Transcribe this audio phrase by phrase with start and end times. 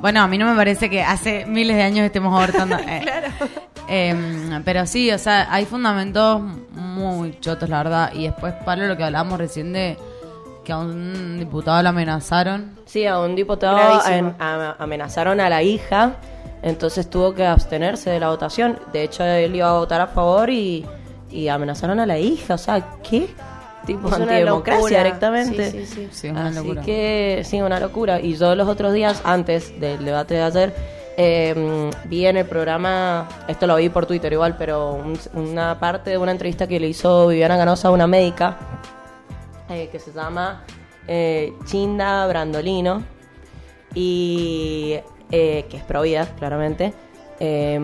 [0.00, 2.76] Bueno, a mí no me parece que hace miles de años estemos abortando.
[2.88, 3.26] Eh, Claro.
[3.88, 6.40] eh, pero sí, o sea, hay fundamentos
[6.72, 8.12] muy chotos, la verdad.
[8.14, 9.98] Y después, Pablo, lo que hablábamos recién de
[10.64, 12.78] que a un diputado lo amenazaron.
[12.86, 16.12] Sí, a un diputado en- a- amenazaron a la hija,
[16.62, 18.78] entonces tuvo que abstenerse de la votación.
[18.92, 20.86] De hecho, él iba a votar a favor y,
[21.30, 22.54] y amenazaron a la hija.
[22.54, 23.28] O sea, ¿qué?
[23.90, 25.70] Tipo Es una antidemocracia directamente.
[25.72, 26.08] Sí, sí, sí.
[26.12, 26.82] Sí, una Así locura.
[26.82, 28.20] que, sí, una locura.
[28.20, 30.74] Y yo los otros días, antes del debate de ayer,
[31.16, 36.10] eh, vi en el programa, esto lo vi por Twitter igual, pero un- una parte
[36.10, 38.56] de una entrevista que le hizo Viviana Canosa a una médica
[39.68, 40.62] eh, que se llama
[41.08, 43.02] eh, Chinda Brandolino
[43.94, 44.98] y
[45.32, 46.92] eh, que es pro vida, claramente.
[47.40, 47.80] eh,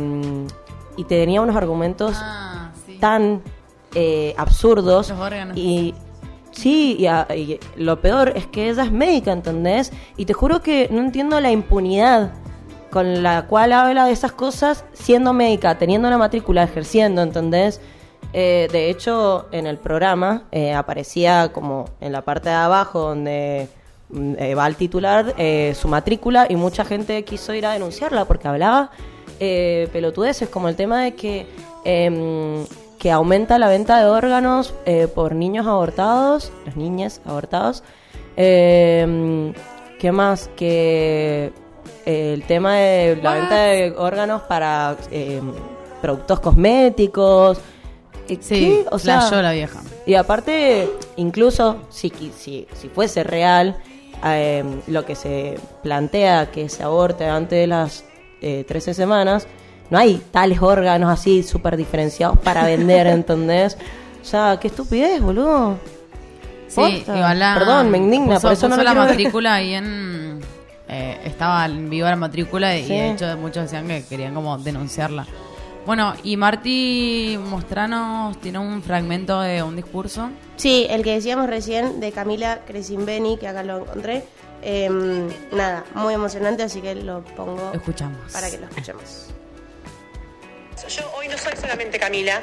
[0.98, 2.96] y tenía unos argumentos Ah, sí.
[2.98, 3.42] tan
[3.98, 5.56] eh, absurdos Los órganos.
[5.56, 5.94] y
[6.52, 9.90] sí y, a- y lo peor es que ella es médica ¿entendés?
[10.16, 12.32] y te juro que no entiendo la impunidad
[12.90, 17.80] con la cual habla de esas cosas siendo médica teniendo una matrícula ejerciendo ¿entendés?
[18.32, 23.68] Eh, de hecho en el programa eh, aparecía como en la parte de abajo donde
[24.10, 25.34] mm, eh, va el titular
[25.74, 28.90] su matrícula y mucha gente quiso ir a denunciarla porque hablaba
[29.92, 31.46] pelotudeces como el tema de que
[31.84, 32.64] em,
[32.98, 37.82] que aumenta la venta de órganos eh, por niños abortados, las niñas abortados.
[38.36, 39.52] Em,
[39.98, 40.50] ¿Qué más?
[40.56, 41.52] Que
[42.04, 45.52] eh, el tema de la venta de órganos para em,
[46.00, 47.58] productos cosméticos.
[47.58, 48.84] Eh, Sí.
[48.90, 49.80] O sea, flashó la vieja.
[50.04, 53.76] y aparte, incluso si, si, si fuese real,
[54.24, 58.04] eh, lo que se plantea que se aborte antes de las
[58.42, 59.46] eh, 13 semanas,
[59.90, 63.76] no hay tales órganos así súper diferenciados para vender, ¿entendés?
[64.22, 65.76] O sea, qué estupidez, boludo.
[66.68, 67.16] Sí, Posta.
[67.16, 70.40] igual la- Perdón, me indigna, puso- por eso no puso lo la matrícula ahí en...
[70.88, 72.88] eh, estaba en viva la matrícula y Sí.
[72.92, 75.26] de hecho muchos decían que querían como denunciarla.
[75.86, 80.30] Bueno, y Marty Mostranos tiene un fragmento de un discurso.
[80.56, 84.24] Sí, el que decíamos recién de Camila Cresimbeni, que acá lo encontré.
[84.62, 88.32] Em, nada, muy emocionante, así que lo pongo Escuchamos.
[88.32, 89.28] para que lo escuchemos.
[90.76, 92.42] Yo hoy no soy solamente Camila,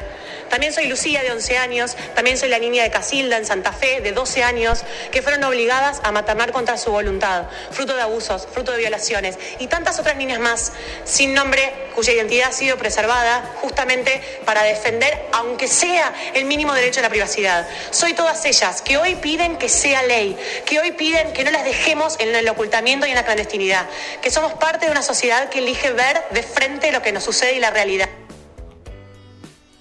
[0.49, 4.01] también soy Lucía de 11 años, también soy la niña de Casilda en Santa Fe
[4.01, 8.71] de 12 años, que fueron obligadas a maternar contra su voluntad, fruto de abusos, fruto
[8.71, 10.73] de violaciones, y tantas otras niñas más
[11.05, 17.01] sin nombre cuya identidad ha sido preservada justamente para defender, aunque sea el mínimo derecho
[17.01, 17.67] a la privacidad.
[17.91, 20.35] Soy todas ellas que hoy piden que sea ley,
[20.65, 23.85] que hoy piden que no las dejemos en el ocultamiento y en la clandestinidad,
[24.21, 27.53] que somos parte de una sociedad que elige ver de frente lo que nos sucede
[27.53, 28.09] y la realidad.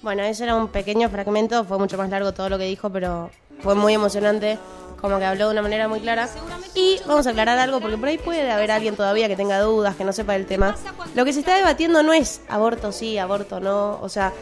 [0.03, 3.31] Bueno, ese era un pequeño fragmento, fue mucho más largo todo lo que dijo, pero
[3.61, 4.59] fue muy emocionante,
[4.99, 6.27] como que habló de una manera muy clara.
[6.75, 9.95] Y vamos a aclarar algo, porque por ahí puede haber alguien todavía que tenga dudas,
[9.95, 10.75] que no sepa el tema.
[11.15, 14.33] Lo que se está debatiendo no es aborto sí, aborto no, o sea,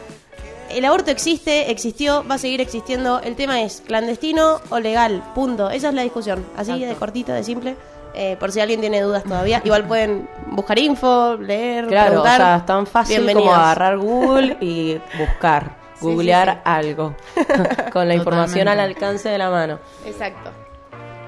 [0.68, 3.20] el aborto existe, existió, va a seguir existiendo.
[3.20, 5.70] El tema es clandestino o legal, punto.
[5.70, 7.76] Esa es la discusión, así de cortita, de simple.
[8.14, 12.36] Eh, por si alguien tiene dudas todavía, igual pueden buscar info, leer, Claro, o preguntar.
[12.40, 16.60] sea, es tan fácil como agarrar Google y buscar, Sí, googlear sí, sí.
[16.64, 17.14] algo,
[17.92, 19.78] con la información al alcance de la mano.
[20.04, 20.50] Exacto.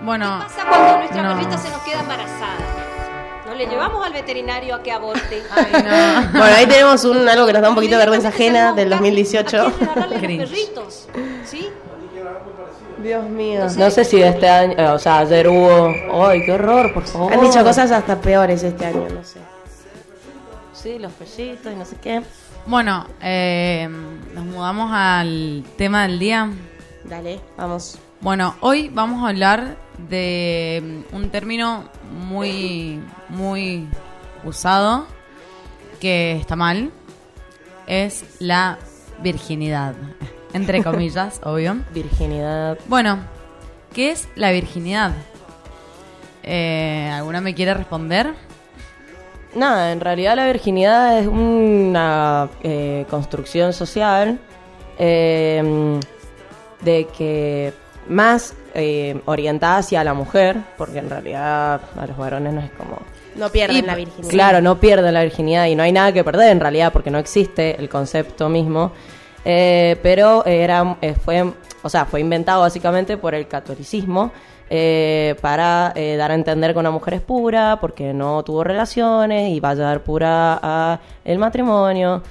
[0.02, 1.34] Bueno, ¿Qué pasa cuando nuestra no.
[1.36, 2.56] perrita se nos queda embarazada?
[3.46, 5.42] ¿No le llevamos al veterinario a que aborte?
[6.32, 9.58] Bueno, ahí tenemos un, algo que nos da un poquito de vergüenza ajena del 2018.
[9.58, 9.70] ¿A
[10.08, 10.40] quién Cringe.
[10.40, 11.08] los perritos?
[11.44, 11.70] ¿Sí?
[13.02, 13.66] Dios mío.
[13.76, 17.32] No sé si este año, eh, o sea, ayer hubo, ay, qué horror, por favor.
[17.32, 19.40] Han dicho cosas hasta peores este año, no sé.
[20.72, 22.22] Sí, los pellitos y no sé qué.
[22.66, 23.88] bueno, eh,
[24.34, 26.50] nos mudamos al tema del día.
[27.04, 27.98] Dale, vamos.
[28.20, 29.76] Bueno, hoy vamos a hablar
[30.08, 33.86] de un término muy, muy
[34.44, 35.06] usado,
[36.00, 36.90] que está mal,
[37.86, 38.78] es la
[39.22, 39.94] virginidad,
[40.54, 41.76] entre comillas, obvio.
[41.92, 42.78] Virginidad.
[42.86, 43.18] Bueno,
[43.92, 45.12] ¿qué es la virginidad?
[46.42, 48.32] Eh, ¿Alguna me quiere responder?
[49.54, 54.38] Nada, en realidad la virginidad es una eh, construcción social
[54.98, 56.00] eh,
[56.82, 57.72] de que
[58.08, 62.98] más eh, orientada hacia la mujer, porque en realidad a los varones no es como...
[63.36, 64.30] No pierden Y- la virginidad.
[64.30, 67.18] Claro, no pierden la virginidad y no hay nada que perder en realidad porque no
[67.18, 68.92] existe el concepto mismo.
[69.44, 71.52] Eh, pero era, eh, fue,
[71.82, 74.32] o sea, fue inventado básicamente por el catolicismo
[74.70, 79.50] eh, para eh, dar a entender que una mujer es pura porque no tuvo relaciones
[79.50, 82.22] y va a llegar pura a el matrimonio.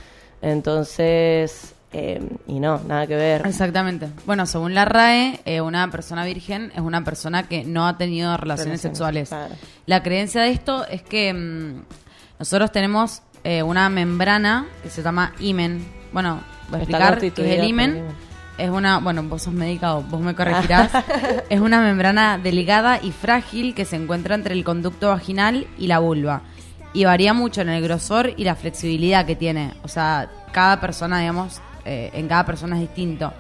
[0.41, 3.45] Entonces, Eh, y no, nada que ver.
[3.45, 4.07] Exactamente.
[4.25, 8.35] Bueno, según la RAE, eh, una persona virgen es una persona que no ha tenido
[8.35, 9.29] relaciones, Relaciones, sexuales.
[9.29, 9.53] claro.
[9.85, 11.83] La creencia de esto es que mm,
[12.39, 15.85] nosotros tenemos eh, una membrana que se llama imen.
[16.11, 16.39] Bueno,
[16.77, 18.03] explicar qué es el imen.
[18.57, 20.91] Es una, bueno, vos sos médica o vos me corregirás.
[21.49, 25.99] es una membrana delgada y frágil que se encuentra entre el conducto vaginal y la
[25.99, 26.41] vulva.
[26.93, 29.73] Y varía mucho en el grosor y la flexibilidad que tiene.
[29.83, 33.33] O sea, cada persona, digamos, eh, en cada persona es distinto.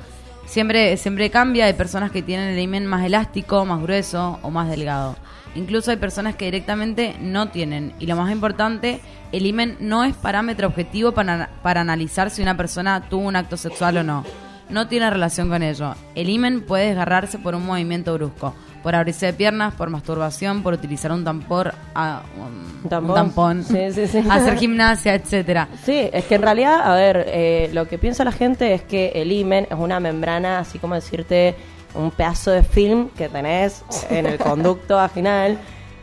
[0.45, 4.69] Siempre, siempre cambia, hay personas que tienen el imen más elástico, más grueso o más
[4.69, 5.15] delgado.
[5.55, 7.93] Incluso hay personas que directamente no tienen.
[7.99, 8.99] Y lo más importante,
[9.31, 13.55] el imen no es parámetro objetivo para, para analizar si una persona tuvo un acto
[13.57, 14.23] sexual o no.
[14.69, 15.93] No tiene relación con ello.
[16.15, 20.73] El imen puede desgarrarse por un movimiento brusco, por abrirse de piernas, por masturbación, por
[20.73, 23.09] utilizar un tampón, ah, un, Un tampón.
[23.11, 24.23] un tampón, Sí, sí, sí.
[24.29, 25.67] hacer gimnasia, etcétera.
[25.83, 29.11] Sí, es que en realidad, a ver, eh, lo que piensa la gente es que
[29.15, 31.55] el imen es una membrana, así como decirte,
[31.95, 35.57] un pedazo de film que tenés en el conducto vaginal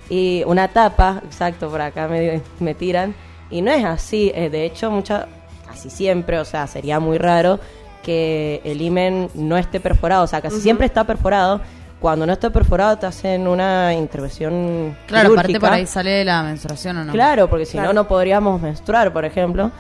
[0.09, 3.15] y una tapa, exacto, por acá me, me tiran,
[3.51, 5.27] y no es así, eh, de hecho, mucha,
[5.67, 7.61] casi siempre, o sea, sería muy raro
[8.03, 11.61] que el imen no esté perforado, o sea, casi siempre está perforado.
[12.01, 16.97] Cuando no está perforado te hacen una intervención Claro, aparte por ahí sale la menstruación
[16.97, 17.13] o no.
[17.13, 17.89] Claro, porque si Claro.
[17.89, 19.71] no, no podríamos menstruar, por ejemplo.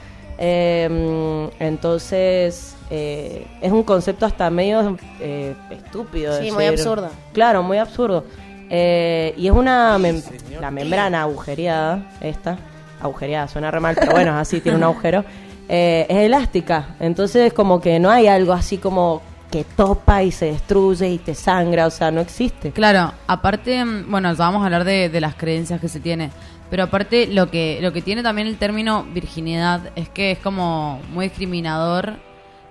[0.42, 6.40] Eh, entonces, eh, es un concepto hasta medio eh, estúpido.
[6.40, 7.10] Sí, muy absurdo.
[7.32, 8.24] Claro, muy absurdo.
[8.70, 10.22] Eh, y es una mem-
[10.60, 12.56] la membrana agujereada, esta,
[13.00, 15.24] agujereada, suena re mal, pero bueno, así tiene un agujero,
[15.68, 16.94] eh, es elástica.
[17.00, 19.20] Entonces, como que no hay algo así como
[19.50, 22.70] que topa y se destruye y te sangra, o sea, no existe.
[22.70, 26.30] Claro, aparte, mm, bueno, ya vamos a hablar de, de las creencias que se tiene,
[26.70, 31.00] pero aparte lo que lo que tiene también el término virginidad es que es como
[31.12, 32.14] muy discriminador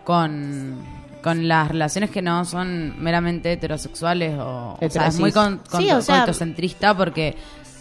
[0.06, 0.78] con,
[1.22, 5.81] con las relaciones que no son meramente heterosexuales o, o sea, es muy con, con-
[5.81, 7.36] Sí, o sea- coitocentrista porque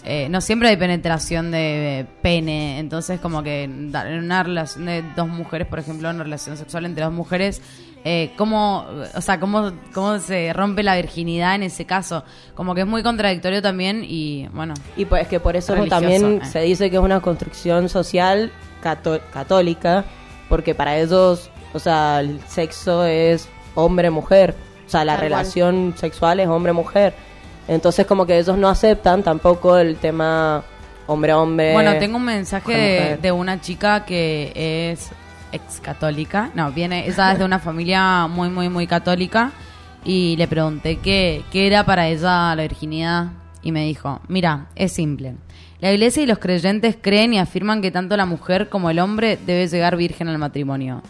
[0.05, 3.93] eh, no siempre hay penetración de pene, entonces como que en
[4.25, 7.61] una relación de dos mujeres, por ejemplo, en una relación sexual entre dos mujeres,
[8.05, 12.25] eh, cómo, o sea, cómo, cómo se rompe la virginidad en ese caso,
[12.55, 16.47] como que es muy contradictorio también y bueno, Y pues que por eso también eh.
[16.47, 18.53] se dice que es una construcción social
[18.83, 20.05] cató- católica,
[20.49, 24.55] porque para ellos, o sea, el sexo es hombre-mujer,
[24.87, 25.31] o sea, la Tal cual.
[25.31, 27.12] relación sexual es hombre-mujer.
[27.67, 30.62] Entonces como que ellos no aceptan tampoco el tema
[31.06, 31.75] hombre-hombre.
[31.75, 34.53] Bueno, tengo un mensaje de una chica que
[34.93, 35.11] es
[35.53, 36.50] ex católica.
[36.55, 39.53] No, viene, ella es de una familia muy, muy, muy católica.
[40.05, 43.33] Y le pregunté qué, qué era para ella la virginidad.
[43.62, 45.35] Y me dijo: Mira, es simple.
[45.81, 49.39] La iglesia y los creyentes creen y afirman que tanto la mujer como el hombre
[49.47, 51.03] debe llegar virgen al matrimonio.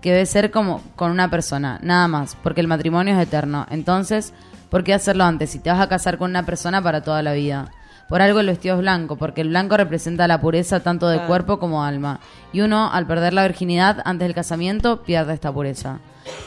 [0.00, 3.66] Que debe ser como con una persona, nada más, porque el matrimonio es eterno.
[3.70, 4.32] Entonces,
[4.68, 7.32] ¿por qué hacerlo antes si te vas a casar con una persona para toda la
[7.32, 7.70] vida?
[8.08, 11.28] Por algo el vestido es blanco, porque el blanco representa la pureza tanto de Claro.
[11.28, 12.20] cuerpo como alma.
[12.52, 15.98] Y uno, al perder la virginidad antes del casamiento, pierde esta pureza.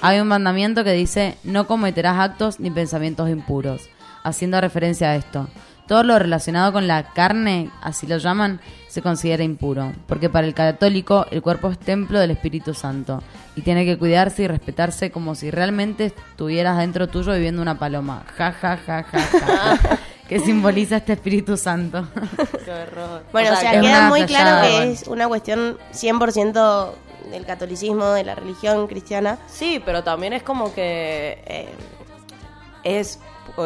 [0.01, 3.89] Hay un mandamiento que dice, no cometerás actos ni pensamientos impuros,
[4.23, 5.47] haciendo referencia a esto.
[5.87, 10.53] Todo lo relacionado con la carne, así lo llaman, se considera impuro, porque para el
[10.53, 13.23] católico el cuerpo es templo del Espíritu Santo
[13.55, 18.23] y tiene que cuidarse y respetarse como si realmente estuvieras dentro tuyo viviendo una paloma.
[18.37, 19.99] Ja, ja, ja, ja, ja.
[20.29, 22.07] que simboliza este Espíritu Santo.
[23.31, 24.91] Bueno, o sea, queda una muy claro que bueno.
[24.91, 26.91] es una cuestión 100%
[27.31, 29.37] del catolicismo, de la religión cristiana.
[29.47, 31.69] Sí, pero también es como que eh,
[32.83, 33.19] es,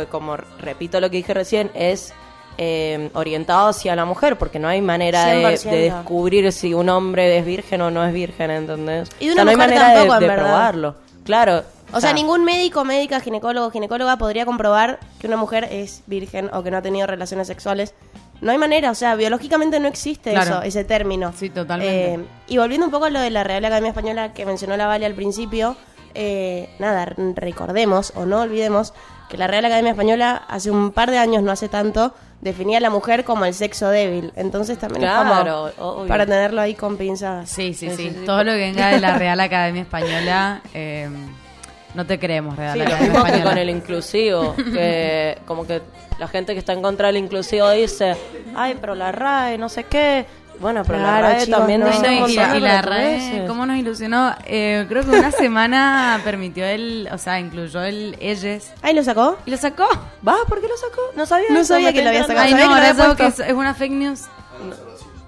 [0.10, 2.14] como repito lo que dije recién, es
[2.58, 5.64] eh, orientado hacia la mujer, porque no hay manera de, 100%.
[5.70, 9.10] de descubrir si un hombre es virgen o no es virgen, ¿entendés?
[9.20, 10.44] Y de O sea, una no hay mujer manera de- tampoco, en de, verdad.
[10.46, 10.96] probarlo.
[11.26, 11.64] Claro.
[11.94, 16.64] O sea, ningún médico, médica, ginecólogo, ginecóloga podría comprobar que una mujer es virgen o
[16.64, 17.94] que no ha tenido relaciones sexuales.
[18.42, 20.52] No hay manera, o sea, biológicamente no existe Claro.
[20.56, 21.32] eso, ese término.
[21.38, 22.14] Sí, totalmente.
[22.16, 24.88] Eh, y volviendo un poco a lo de la Real Academia Española que mencionó la
[24.88, 25.78] Vale al principio,
[26.14, 28.94] eh, nada, r- recordemos o no olvidemos
[29.30, 32.82] que la Real Academia Española hace un par de años, no hace tanto, definía a
[32.82, 34.34] la mujer como el sexo débil.
[34.36, 36.08] Entonces también Claro, es como obvio.
[36.10, 37.50] para tenerlo ahí con pinzas.
[37.50, 38.10] Sí, sí, Sí, sí.
[38.10, 38.26] sí, sí.
[38.26, 41.10] Todo lo que venga de la Real Academia Española, eh,
[41.94, 45.82] no te creemos, Real Sí, lo mismo que con el inclusivo, que como que
[46.20, 48.16] la gente que está en contra del inclusivo dice,
[48.56, 50.26] ay, pero la RAE, no sé qué.
[50.60, 51.88] Bueno, pero Claro, la RAE chicos, también no.
[51.88, 53.46] un Bueno, y, la, y la RAE.
[53.48, 54.36] ¿cómo nos ilusionó?
[54.46, 59.38] Eh, creo que una semana permitió el, o sea, incluyó el ellos ¿Ahí lo sacó?
[59.46, 59.88] y lo sacó.
[60.26, 60.36] ¿Va?
[60.48, 61.02] ¿Por qué lo sacó?
[61.16, 62.42] No sabía No sabía que lo había sacado.
[62.46, 63.24] Ay, no, que ahora que puesto.
[63.44, 64.22] es, es una fake news.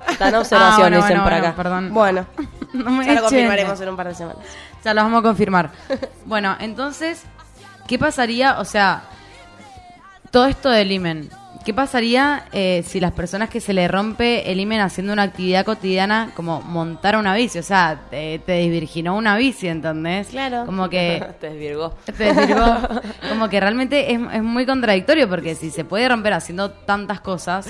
[0.10, 1.56] Está en observación, Ah, bueno, dicen bueno, por bueno, acá.
[1.56, 1.94] perdón.
[1.94, 2.26] Bueno,
[2.74, 4.44] No me ya lo confirmaremos en un par de semanas.
[4.86, 5.72] Ya lo vamos a confirmar.
[6.26, 7.24] Bueno, entonces,
[7.88, 8.60] ¿qué pasaría?
[8.60, 9.04] O sea,
[10.32, 11.30] todo esto del imen.
[11.64, 15.66] ¿Qué pasaría eh, si las personas que se le rompe el imen haciendo una actividad
[15.66, 17.60] cotidiana como montar una bici?
[17.60, 20.28] O sea, te, te desvirginó una bici, ¿entendés?
[20.28, 20.66] Claro.
[20.66, 21.96] Como que Te desvirgó.
[22.06, 22.78] te desvirgó.
[23.30, 27.68] Como que realmente es, es muy contradictorio porque si se puede romper haciendo tantas cosas,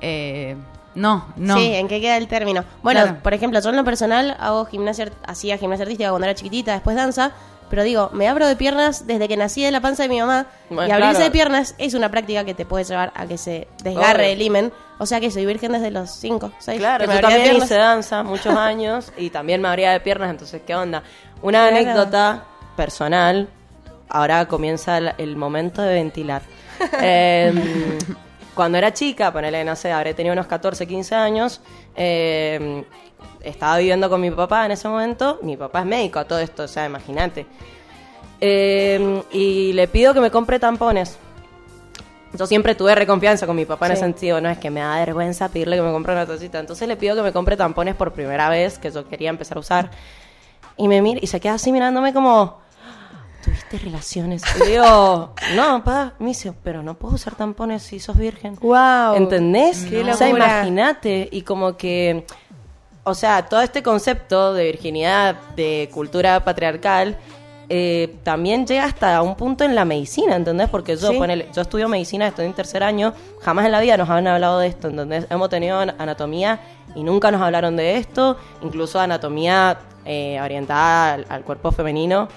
[0.00, 0.56] eh,
[0.98, 1.56] no, no.
[1.56, 2.64] Sí, ¿en qué queda el término?
[2.82, 3.18] Bueno, Claro.
[3.22, 6.72] por ejemplo, yo en lo personal hago gimnasia, art- hacía gimnasia artística cuando era chiquitita,
[6.72, 7.32] después danza,
[7.70, 10.46] pero digo, me abro de piernas desde que nací de la panza de mi mamá,
[10.70, 11.24] Bueno, y abrirse claro.
[11.26, 14.32] de piernas es una práctica que te puede llevar a que se desgarre Obvio.
[14.32, 16.78] el himen, o sea que soy virgen desde los 5, 6.
[16.78, 20.74] Claro, yo también hice danza muchos años y también me abría de piernas, entonces, ¿qué
[20.74, 21.02] onda?
[21.42, 21.76] Una Claro.
[21.76, 23.48] anécdota personal,
[24.08, 26.42] ahora comienza el, el momento de ventilar.
[27.02, 27.98] Eh,
[28.58, 31.60] cuando era chica, ponele, no sé, habré tenido unos 14, 15 años,
[31.94, 32.82] eh,
[33.40, 36.64] estaba viviendo con mi papá en ese momento, mi papá es médico a todo esto,
[36.64, 37.46] o sea, imagínate.
[38.40, 41.18] Eh, y le pido que me compre tampones.
[42.36, 44.96] Yo siempre tuve reconfianza con mi papá en ese sentido, no es que me da
[44.96, 46.58] vergüenza pedirle que me compre una tacita.
[46.58, 49.60] Entonces le pido que me compre tampones por primera vez, que yo quería empezar a
[49.60, 49.90] usar.
[50.76, 52.58] Y me mira y se queda así mirándome como,
[53.44, 54.42] ¿tuviste relaciones?
[54.62, 58.56] Y digo, no, papá, me dice, pero no puedo usar tampones si sos virgen.
[58.60, 59.14] Wow.
[59.16, 59.84] ¿Entendés?
[59.88, 61.28] Qué O sea, imagínate.
[61.32, 62.24] Y como que,
[63.04, 67.16] o sea, todo este concepto de virginidad, de cultura patriarcal,
[67.70, 70.70] eh, también llega hasta un punto en la medicina, ¿entendés?
[70.70, 71.18] Porque yo, Sí.
[71.18, 74.58] ponele, yo estudio medicina, estoy en tercer año, jamás en la vida nos han hablado
[74.60, 75.26] de esto, ¿entendés?
[75.28, 76.60] Hemos tenido an- anatomía
[76.94, 82.28] y nunca nos hablaron de esto, incluso anatomía eh, orientada al, al cuerpo femenino,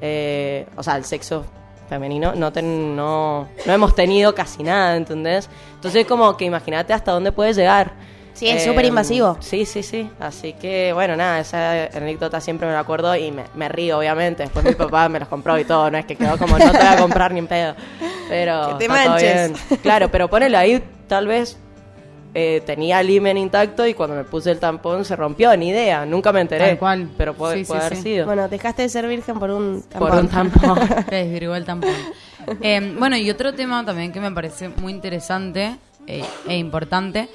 [0.00, 1.44] eh, o sea, al sexo
[1.88, 5.48] femenino, no, ten- no, no hemos tenido casi nada, ¿entendés?
[5.74, 7.92] Entonces como que imagínate hasta dónde puede llegar.
[8.34, 9.38] Sí, es súper invasivo.
[9.40, 10.10] Sí, sí, sí.
[10.20, 14.42] Así que, bueno, nada, esa anécdota siempre me la acuerdo y me, me río, obviamente.
[14.42, 16.76] Después mi papá me los compró y todo, no es que quedó como, no te
[16.76, 17.74] voy a comprar ni en pedo.
[18.28, 18.68] Pero.
[18.78, 19.52] Que te manches.
[19.68, 19.80] bien.
[19.80, 21.56] Claro, pero ponele ahí, tal vez
[22.38, 26.04] eh, tenía el himen intacto y cuando me puse el tampón se rompió, ni idea,
[26.04, 26.66] nunca me enteré.
[26.66, 27.08] Tal cual.
[27.16, 28.02] Pero puede, Sí, sí, puede haber sí.
[28.02, 28.26] sido.
[28.26, 30.46] Bueno, dejaste de ser virgen por un por tampón.
[30.46, 31.04] un tampón.
[31.08, 31.94] Te desvirgó el tampón.
[32.60, 35.76] Eh, bueno, y otro tema también que me parece muy interesante
[36.06, 37.28] eh, e importante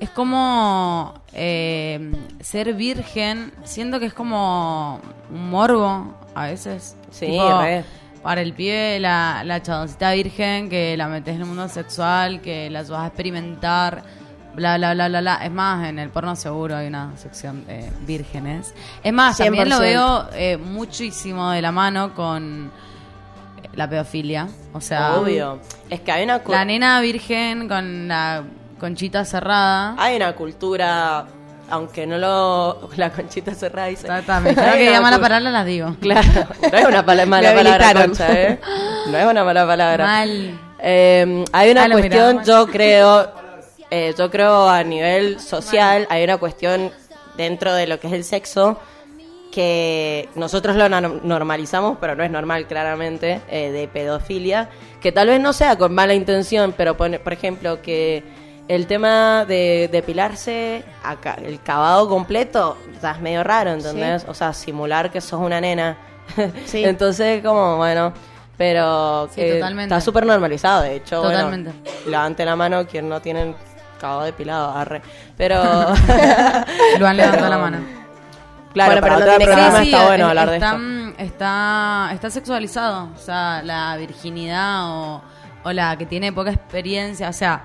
[0.00, 5.00] es como eh, ser virgen, siento que es como
[5.30, 6.96] un morbo a veces.
[7.12, 7.84] Sí, re.
[8.22, 12.68] Para el pibe, la, la chadoncita virgen que la metes en el mundo sexual, que
[12.68, 14.02] la vas a experimentar,
[14.58, 15.34] bla, bla, bla, bla, bla.
[15.42, 18.74] Es más, en el porno seguro hay una sección de vírgenes.
[19.02, 19.80] Es más, también lo 100%.
[19.80, 22.70] veo eh, muchísimo de la mano con
[23.74, 24.48] la pedofilia.
[24.72, 25.60] O sea, Obvio.
[25.88, 28.42] Es que hay una, la nena virgen con la
[28.78, 29.94] conchita cerrada.
[29.98, 31.24] hay una cultura,
[31.70, 32.88] aunque no lo.
[32.96, 34.06] La conchita cerrada dice.
[34.06, 35.96] Ta, ta, me dijeron Hay que diga mala palabra, las digo.
[36.00, 36.28] Claro,
[36.72, 38.60] no es una pala- mala palabra, concha, ¿eh?
[39.10, 40.04] No es una mala palabra.
[40.06, 40.58] Mal.
[40.80, 43.32] Eh, hay una Ah, cuestión, yo creo,
[43.90, 46.90] eh, yo creo a nivel social, hay una cuestión
[47.36, 48.78] dentro de lo que es el sexo
[49.52, 54.68] que nosotros lo no- normalizamos, pero no es normal claramente, eh, de pedofilia,
[55.00, 58.22] que tal vez no sea con mala intención, pero pone- por ejemplo que
[58.68, 64.26] el tema de depilarse, acá, el cavado completo, ya es medio raro, ¿entendés?
[64.28, 65.96] O sea, simular que sos una nena.
[66.66, 66.84] Sí.
[66.84, 68.12] Entonces, como, bueno,
[68.58, 71.22] pero Sí, que está súper normalizado, de hecho.
[71.22, 71.72] bueno, Totalmente.
[72.06, 73.54] levante la mano quien no tiene
[73.98, 75.02] cavado depilado, arre.
[75.36, 75.62] Pero,
[76.98, 77.78] Lo han levantado la mano.
[78.72, 80.66] claro, Bueno, para pero no tiene programa Sí, está sí, bueno es- hablar de está,
[80.68, 80.78] esto.
[80.78, 83.08] mm, Está, está sexualizado.
[83.14, 85.22] O sea, la virginidad o,
[85.64, 87.28] o la que tiene poca experiencia.
[87.28, 87.62] O sea,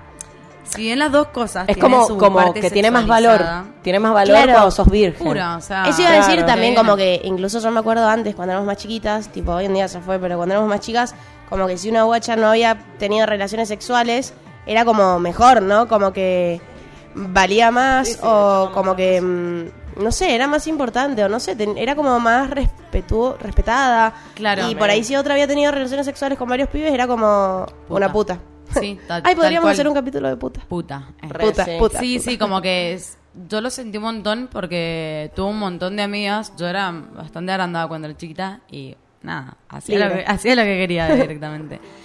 [0.63, 3.41] si bien las dos cosas Es como, su como parte que tiene más valor.
[3.81, 4.51] Tiene más valor Claro.
[4.53, 5.27] cuando sos virgen.
[5.27, 5.83] Pura, o sea.
[5.87, 6.45] Eso iba a decir Claro.
[6.47, 9.73] también como que incluso yo me acuerdo antes cuando éramos más chiquitas, tipo hoy en
[9.73, 11.13] día se fue, pero cuando éramos más chicas,
[11.49, 14.33] como que si una guacha no había tenido relaciones sexuales,
[14.65, 15.87] era como mejor, ¿no?
[15.87, 16.59] Como que
[17.15, 21.77] valía más o como que, mm, no sé, era más importante o no sé, ten-
[21.77, 24.13] era como más respetuo, respetada.
[24.35, 24.69] Claro.
[24.69, 27.95] Y por ahí si otra había tenido relaciones sexuales con varios pibes, era como Puta.
[27.95, 28.39] una puta.
[28.79, 30.61] Sí, tal- Ay, podríamos hacer un capítulo de puta.
[30.67, 31.09] Puta.
[31.21, 31.27] eh.
[31.27, 31.71] Puta, sí.
[31.77, 31.99] puta.
[31.99, 33.17] Sí, sí, como que es-
[33.49, 36.53] yo lo sentí un montón porque tuve un montón de amigas.
[36.57, 40.23] Yo era bastante agrandada cuando era chiquita y nada, hacía, lo Libre.
[40.23, 41.79] que, hacía lo que quería directamente.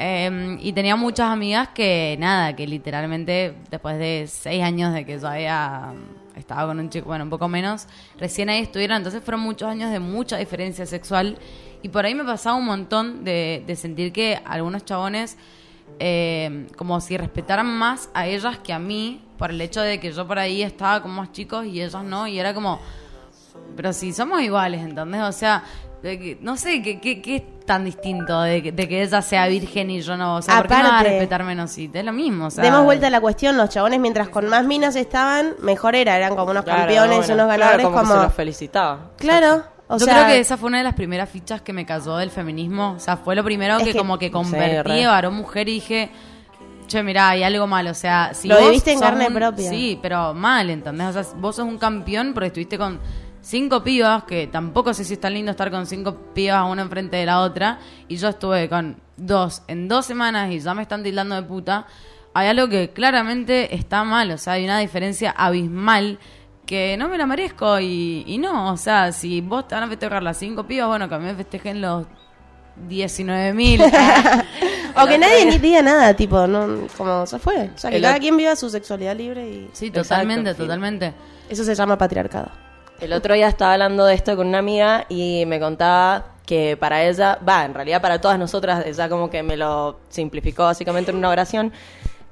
[0.00, 5.18] Eh, y tenía muchas amigas que nada, que literalmente después de seis años de que
[5.18, 5.92] yo había
[6.36, 8.98] estado con un chico, bueno, un poco menos, recién ahí estuvieron.
[8.98, 11.36] Entonces fueron muchos años de mucha diferencia sexual.
[11.82, 15.36] Y por ahí me pasaba un montón de, sentir que algunos chabones
[15.98, 20.12] eh, como si respetaran más a ellas que a mí por el hecho de que
[20.12, 22.78] yo por ahí estaba con más chicos y ellas no y era como
[23.76, 25.22] pero si somos iguales, ¿entendés?
[25.22, 25.62] O sea,
[26.02, 29.20] de que- no sé, ¿qué, qué, qué es tan distinto de, que- de que ella
[29.22, 30.36] sea virgen y yo no?
[30.36, 31.70] O sea, ¿por qué no va a Aparte- respetar menos?
[31.70, 32.62] Sí, es lo mismo, o sea...
[32.64, 36.36] Demos vuelta a la cuestión, los chabones mientras con más minas estaban, mejor era, eran
[36.36, 38.12] como unos Claro, campeones, bueno, unos claro, ganadores como, como...
[38.12, 39.10] que se los felicitaba.
[39.16, 41.84] Claro, o yo sea, creo que esa fue una de las primeras fichas que me
[41.86, 42.92] cayó del feminismo.
[42.96, 44.96] O sea, fue lo primero que, que- como que Sí, convertí re.
[45.00, 46.10] de varón mujer y dije,
[46.86, 47.86] che, mirá, hay algo mal.
[47.88, 49.68] O sea, si Lo vos viviste en carne un- propia.
[49.70, 51.08] Sí, pero mal, ¿entendés?
[51.16, 53.00] O sea, vos sos un campeón porque estuviste con
[53.48, 57.16] cinco pibas, que tampoco sé si es tan lindo estar con cinco pibas una enfrente
[57.16, 61.02] de la otra, y yo estuve con dos en dos semanas y ya me están
[61.02, 61.86] tildando de puta.
[62.34, 66.18] Hay algo que claramente está mal, o sea, hay una diferencia abismal
[66.66, 69.88] que no me la merezco y, y no, o sea, si vos te van a
[69.88, 72.06] festejar las cinco pibas, bueno, que a mí me festejen los
[72.86, 73.80] 19 mil.
[74.94, 77.70] o que nadie ni diga nada, tipo, no, como se fue.
[77.74, 81.14] O sea, que El cada quien viva su sexualidad libre y sí, totalmente, totalmente.
[81.48, 82.67] eso se llama patriarcado.
[83.00, 87.04] El otro día estaba hablando de esto con una amiga y me contaba que para
[87.04, 91.18] ella, va, en realidad para todas nosotras, ella como que me lo simplificó básicamente en
[91.18, 91.72] una oración,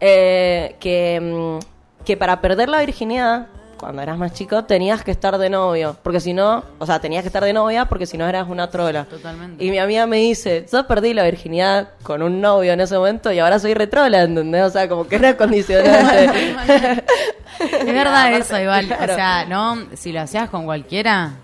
[0.01, 3.47] eh, que, mm, que para perder la virginidad,
[3.79, 7.23] cuando eras más chico, tenías que estar de novio, porque si no, o sea, tenías
[7.23, 9.05] que estar de novia porque si no eras una trola.
[9.05, 9.65] Totalmente.
[9.65, 13.33] Y mi amiga me dice, yo perdí la virginidad con un novio en ese momento
[13.33, 14.65] y ahora soy retrola, ¿entendés?
[14.65, 17.05] O sea, como que era condicionante.
[17.59, 18.87] Es verdad eso, igual.
[18.87, 19.13] Claro.
[19.13, 21.37] O sea, no, si lo hacías con cualquiera.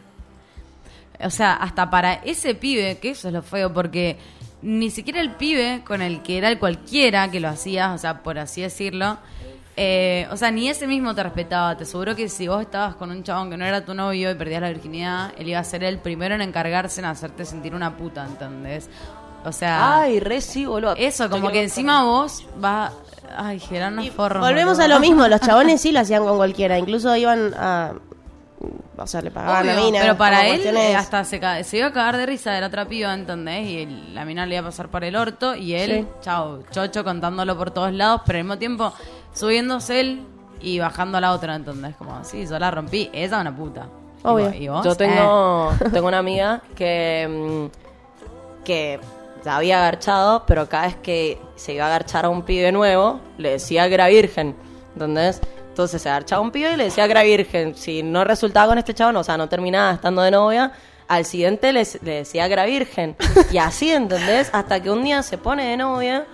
[1.20, 4.18] O sea, hasta para ese pibe, que eso es lo feo, porque
[4.60, 8.22] ni siquiera el pibe con el que era el cualquiera que lo hacías, o sea,
[8.22, 9.18] por así decirlo,
[9.76, 11.76] eh, o sea, ni ese mismo te respetaba.
[11.76, 14.35] Te aseguro que si vos estabas con un chabón que no era tu novio y
[14.35, 17.97] perdías la virginidad, él iba a ser el primero en encargarse en hacerte sentir una
[17.97, 18.88] puta, ¿entendés?
[19.45, 20.95] O sea, Ay, re sí, boludo.
[20.97, 22.93] eso, como que encima vos vas.
[23.37, 24.41] Ay, Gerardo Forro.
[24.41, 27.95] Volvemos a lo mismo, los chabones sí lo hacían con cualquiera, incluso iban a...
[28.97, 29.99] O sea, le pagaban a Obvio, mina.
[30.02, 32.66] pero para él cuestiones- hasta se, ca- se iba a cagar de risa de la
[32.69, 33.66] otra piba, ¿entendés?
[33.66, 36.07] Y el- la mina le iba a pasar por el orto y él, Sí.
[36.21, 38.93] chao, chocho contándolo por todos lados, pero al mismo tiempo
[39.32, 40.23] subiéndose él
[40.60, 41.97] y bajando a la otra, ¿entendés?
[41.97, 43.86] Como, sí, yo la rompí, esa es una puta.
[44.25, 44.47] Y Obvio.
[44.47, 44.84] vos- ¿Y vos?
[44.84, 47.28] Yo Eh, tengo, tengo una amiga que,
[47.71, 49.00] mm, que
[49.45, 53.21] ya había agarchado, pero cada vez que se iba a agarchar a un pibe nuevo,
[53.39, 54.54] le decía que era virgen.
[54.95, 55.41] ¿Entendés?
[55.73, 57.75] Entonces se agarchaba a un pibe y le decía que era virgen.
[57.75, 60.71] Si no resultaba con este chabón, o sea, no terminaba estando de novia,
[61.08, 63.17] al siguiente le, le decía que era virgen.
[63.50, 64.50] Y así, ¿entendés?
[64.52, 66.26] Hasta que un día se pone de novia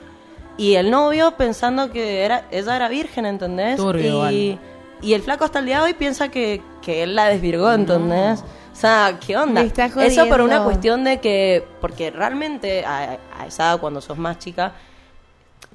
[0.57, 3.77] y el novio pensando que era, ella era virgen, ¿entendés?
[3.77, 4.59] Turbio y,
[5.01, 8.40] el flaco hasta el día de hoy piensa que, que él la desvirgó, ¿entendés?
[8.72, 9.62] O sea, ¿qué onda?
[9.62, 14.40] Eso por una cuestión de que, porque realmente a, a esa edad, cuando sos más
[14.40, 14.72] chica,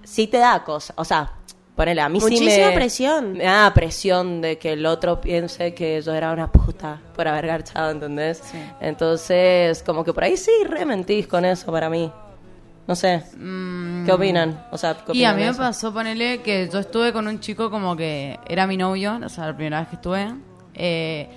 [0.04, 0.94] sí te da cosa.
[0.98, 1.32] O sea,
[1.76, 2.74] ponele, a mí sí Muchísima me...
[2.76, 3.34] presión.
[3.34, 7.48] Me da presión de que el otro piense que yo era una puta por haber
[7.48, 8.42] garchado, ¿entendés?
[8.44, 8.58] Sí.
[8.82, 12.12] Entonces, como que por ahí sí re mentís con eso para mí.
[12.86, 13.24] No sé.
[14.06, 14.66] ¿Qué opinan?
[14.72, 15.16] O sea, ¿qué Mm.
[15.16, 18.38] Y a opinan mí me pasó, ponele, que yo estuve con un chico como que
[18.48, 20.34] era mi novio, o sea, la primera vez que estuve.
[20.74, 21.30] eh,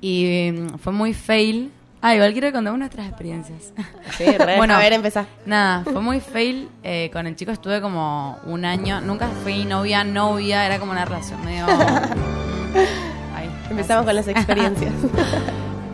[0.00, 1.72] y mm, fue muy fail.
[2.06, 3.72] Ah, igual quiero contar nuestras experiencias.
[4.16, 4.56] Sí, re.
[4.58, 5.26] Bueno, a ver, empezá.
[5.44, 6.68] Nada, fue muy fail.
[6.84, 9.00] eh, con el chico estuve como un año.
[9.00, 10.64] Nunca fui novia, novia.
[10.66, 11.66] Era como una relación medio.
[13.34, 13.50] Ahí.
[13.70, 14.92] Empezamos con las experiencias.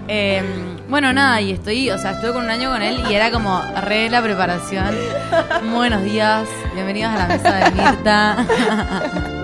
[0.09, 0.43] Eh,
[0.91, 3.63] bueno, nada, y estoy, o sea, estuve con un año con él y era como
[3.83, 4.95] re la preparación.
[5.73, 8.47] Buenos días, bienvenidos a la mesa de Mirta.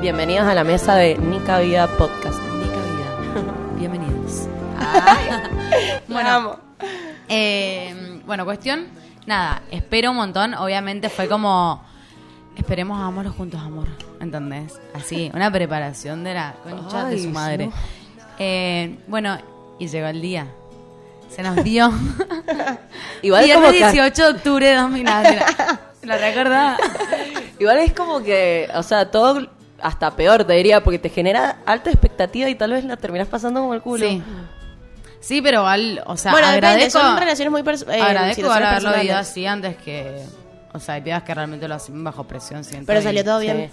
[0.03, 2.39] Bienvenidos a la mesa de Nica Vida Podcast.
[2.43, 4.49] Nica Vida, bienvenidos.
[6.09, 6.61] bueno,
[7.29, 8.87] Eh, bueno, cuestión,
[9.27, 10.55] nada, espero un montón.
[10.55, 11.83] Obviamente fue como,
[12.57, 13.89] esperemos amarlos juntos, amor.
[14.21, 14.81] ¿Entendés?
[14.95, 17.67] Así, una preparación de la concha de su madre.
[17.67, 17.73] no.
[18.39, 19.37] Eh, bueno,
[19.79, 20.47] y llegó el día.
[21.29, 21.93] Se nos dio.
[23.23, 25.41] Igual es Viernes como que 18 de octubre de 2009.
[26.03, 26.77] ¿La?
[27.59, 29.47] Igual es como que, o sea, todo
[29.81, 33.61] hasta peor te diría, porque te genera alta expectativa y tal vez la terminas pasando
[33.61, 34.09] como el culo.
[34.09, 34.23] Sí.
[35.21, 38.91] Sí, pero al, o sea, bueno, depende, agradezco, son relaciones muy eh, agradezco situaciones haberlo
[39.01, 40.23] oído así antes que,
[40.73, 42.63] o sea, hay pibas que realmente lo hacen bajo presión.
[42.65, 43.71] siento, Pero y- salió todo bien.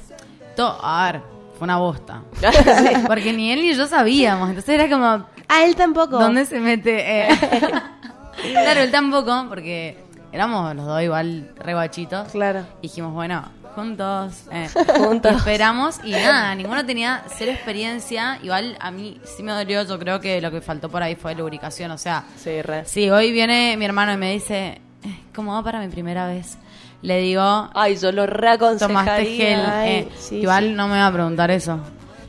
[0.56, 1.22] To- a ver,
[1.58, 2.22] fue una bosta.
[2.42, 2.90] Sí.
[3.08, 4.50] Porque ni él ni yo sabíamos.
[4.50, 5.06] Entonces era como,
[5.48, 6.18] A él tampoco.
[6.20, 7.24] ¿dónde se mete?
[7.24, 7.28] Eh,
[8.52, 9.98] claro, él tampoco, porque
[10.32, 12.30] éramos los dos igual re guachitos.
[12.30, 12.66] Claro.
[12.82, 13.44] Y dijimos, bueno,
[13.76, 14.44] juntos.
[14.52, 14.68] eh.
[14.98, 15.32] Juntos.
[15.34, 18.40] Y esperamos y nada, ninguno tenía cero experiencia.
[18.42, 21.36] Igual a mí sí me dolió, yo creo que lo que faltó por ahí fue
[21.36, 21.92] lubricación.
[21.92, 22.86] O sea, Sí, re.
[23.12, 26.58] hoy viene mi hermano y me dice, "Eh, ¿cómo va para mi primera vez?
[27.02, 28.88] Le digo, Ay, yo lo reaconsejaría.
[29.06, 29.60] tomaste gel.
[29.66, 30.74] Ay, eh, sí, igual sí.
[30.74, 31.80] no me va a preguntar eso.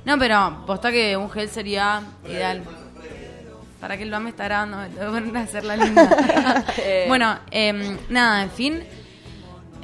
[0.04, 2.62] No, pero posta que un gel sería ideal.
[3.80, 6.64] para que el me está grabando, me tengo que poner a hacer la linda.
[7.09, 8.82] bueno, em, nada, en fin.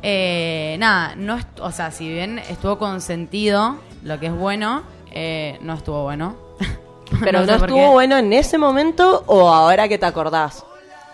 [0.03, 5.75] Eh, nada, no o sea, si bien estuvo consentido, lo que es bueno, eh, no
[5.75, 6.37] estuvo bueno.
[7.21, 10.65] Pero no, sé estuvo bueno en ese momento o ahora que te acordás.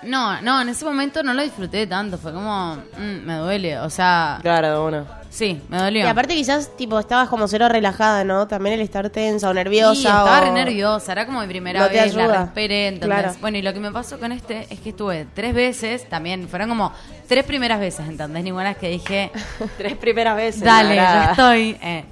[0.02, 3.90] No, no, en ese momento no lo disfruté tanto, fue como, mm, me duele, o
[3.90, 5.04] sea, Claro, una.
[5.28, 6.04] sí, me dolió.
[6.04, 8.46] Y aparte quizás, tipo, estabas como cero relajada, ¿no?
[8.46, 9.94] También el estar tensa o nerviosa.
[10.00, 12.42] Sí, estaba o- re nerviosa, era como mi primera No te vez, la ayuda.
[12.44, 13.18] esperé, ¿entendés?
[13.22, 13.34] Claro.
[13.40, 16.68] Bueno, y lo que me pasó con este es que estuve tres veces, también fueron
[16.68, 16.92] como
[17.26, 18.44] tres primeras veces, ¿entendés?
[18.44, 19.32] Ninguna vez que dije,
[19.78, 20.62] Tres primeras veces.
[20.62, 21.76] dale, ya estoy.
[21.82, 22.04] eh.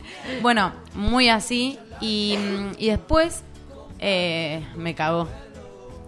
[0.43, 3.43] Bueno, muy así, y, mm, y después
[4.01, 5.29] eh, me cagó.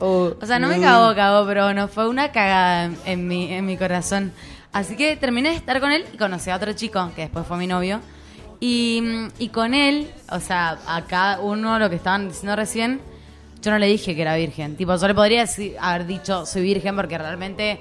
[0.00, 3.52] Uh, O sea, no me cagó, cagó, pero no fue una cagada en, en mi,
[3.52, 4.32] en mi corazón.
[4.72, 7.56] Así que terminé de estar con él y conocí a otro chico, que después fue
[7.56, 8.00] mi novio.
[8.60, 9.02] Y,
[9.38, 13.00] y con él, o sea, a cada uno lo que estaban diciendo recién,
[13.62, 14.76] yo no le dije que era virgen.
[14.76, 17.80] Tipo, yo le podría decir- haber dicho soy virgen porque realmente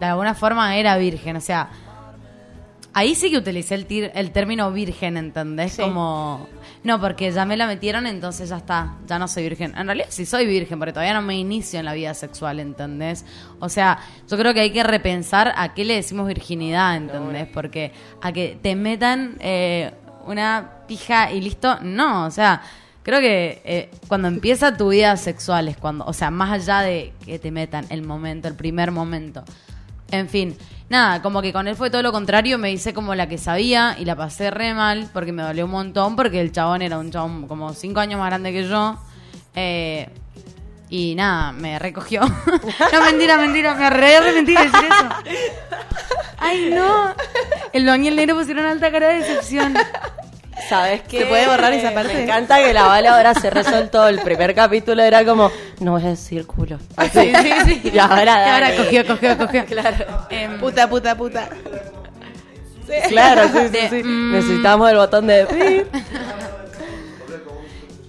[0.00, 1.36] de alguna forma era virgen.
[1.36, 1.68] O sea,
[2.94, 5.72] ahí sí que utilicé el, tir- el término virgen, ¿entendés?
[5.74, 5.82] Sí.
[5.82, 6.48] Como...
[6.82, 9.74] No, porque ya me la metieron, entonces ya está, ya no soy virgen.
[9.76, 13.24] En realidad sí soy virgen, porque todavía no me inicio en la vida sexual, ¿entendés?
[13.58, 13.98] O sea,
[14.30, 17.48] yo creo que hay que repensar a qué le decimos virginidad, ¿entendés?
[17.48, 19.92] Porque a que te metan eh,
[20.26, 22.62] una pija y listo, no, o sea...
[23.02, 27.12] Creo que eh, cuando empieza tu vida sexual es cuando, o sea, más allá de
[27.22, 29.44] que te metan el momento, el primer momento.
[30.14, 30.56] En fin,
[30.88, 33.96] nada, como que con él fue todo lo contrario, me hice como la que sabía
[33.98, 37.10] y la pasé re mal porque me dolió un montón porque el chabón era un
[37.10, 38.96] chabón como cinco años más grande que yo.
[39.56, 40.08] Eh,
[40.88, 42.20] y nada, me recogió.
[42.92, 45.08] no, mentira, mentira, me re arrepentí de decir eso.
[46.38, 47.14] Ay, no.
[47.72, 49.74] El Blanc y el negro pusieron alta cara de decepción.
[50.68, 51.20] ¿Sabes qué?
[51.20, 52.14] ¿Se puede borrar esa parte?
[52.14, 54.06] Me encanta que la bala ahora se resoltó.
[54.08, 56.78] El primer capítulo era como, no voy a decir culo.
[57.12, 57.90] Sí, sí, sí.
[57.92, 59.64] Y ahora, Y ahora cogió, cogió, cogió.
[59.66, 60.26] Claro.
[60.30, 61.48] Em, Puta, puta, puta.
[63.08, 64.02] Claro, sí, sí, De- sí.
[64.04, 64.32] mm.
[64.32, 65.86] Necesitamos el botón de...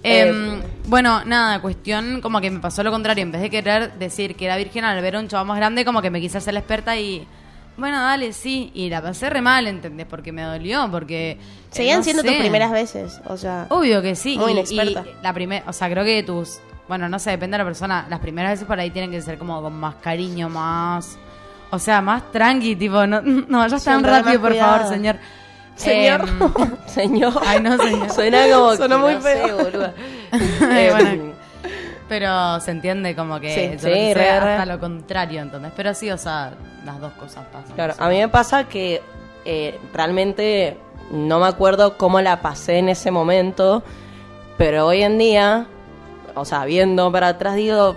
[0.02, 3.22] Em, bueno, nada, cuestión como que me pasó lo contrario.
[3.22, 5.84] En vez de querer decir que era virgen al ver a un chaval más grande,
[5.84, 7.26] como que me quise hacer la experta y.
[7.76, 8.70] Bueno, dale, sí.
[8.74, 10.06] Y la pasé re mal, ¿entendés?
[10.08, 11.32] Porque me dolió, porque.
[11.32, 11.38] eh,
[11.70, 12.28] Seguían no siendo sé.
[12.28, 13.66] tus primeras veces, o sea...
[13.68, 14.38] Obvio que sí.
[14.38, 15.04] Muy y, inexperta.
[15.06, 15.64] y la primera.
[15.68, 16.58] O sea, creo que tus.
[16.88, 18.06] Bueno, no sé, depende de la persona.
[18.08, 21.18] Las primeras veces por ahí tienen que ser como con más cariño, más.
[21.70, 24.76] O sea, más tranqui, tipo, no, no vayas tan rápido, por cuidado.
[24.78, 25.16] favor, señor.
[25.74, 26.26] Señor.
[26.26, 27.34] Em, Señor.
[27.44, 28.10] Ay, no, señor.
[28.10, 28.70] Suena como...
[28.78, 29.56] Que muy no sé, feo.
[29.58, 29.94] boluda.
[30.32, 31.35] Ay, Em, bueno.
[32.08, 34.66] Pero se entiende como que Sí, yo sí, re, hasta re.
[34.72, 35.72] lo contrario, entonces.
[35.76, 36.52] Pero sí, o sea,
[36.84, 37.74] las dos cosas pasan.
[37.74, 39.02] Claro, a mí me pasa que
[39.44, 40.78] eh, realmente
[41.10, 43.82] no me acuerdo cómo la pasé en ese momento,
[44.56, 45.66] pero hoy en día,
[46.34, 47.96] o sea, viendo para atrás digo,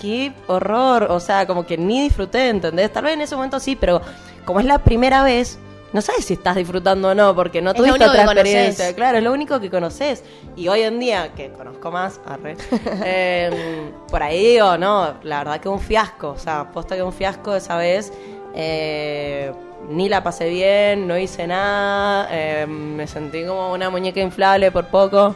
[0.00, 2.92] qué horror, o sea, como que ni disfruté, ¿entendés?
[2.92, 4.00] Tal vez en ese momento sí, pero
[4.44, 5.58] como es la primera vez,
[5.92, 8.94] no sabes si estás disfrutando o no, porque no tuviste otra experiencia.
[8.94, 10.22] Claro, es lo único que conoces.
[10.56, 12.56] Y hoy en día, que conozco más, arre,
[13.04, 17.12] eh, por ahí digo, no, la verdad que un fiasco, o sea, posta que un
[17.12, 18.12] fiasco esa vez.
[18.54, 19.52] eh,
[19.88, 24.86] ni la pasé bien, no hice nada, eh, me sentí como una muñeca inflable por
[24.86, 25.34] poco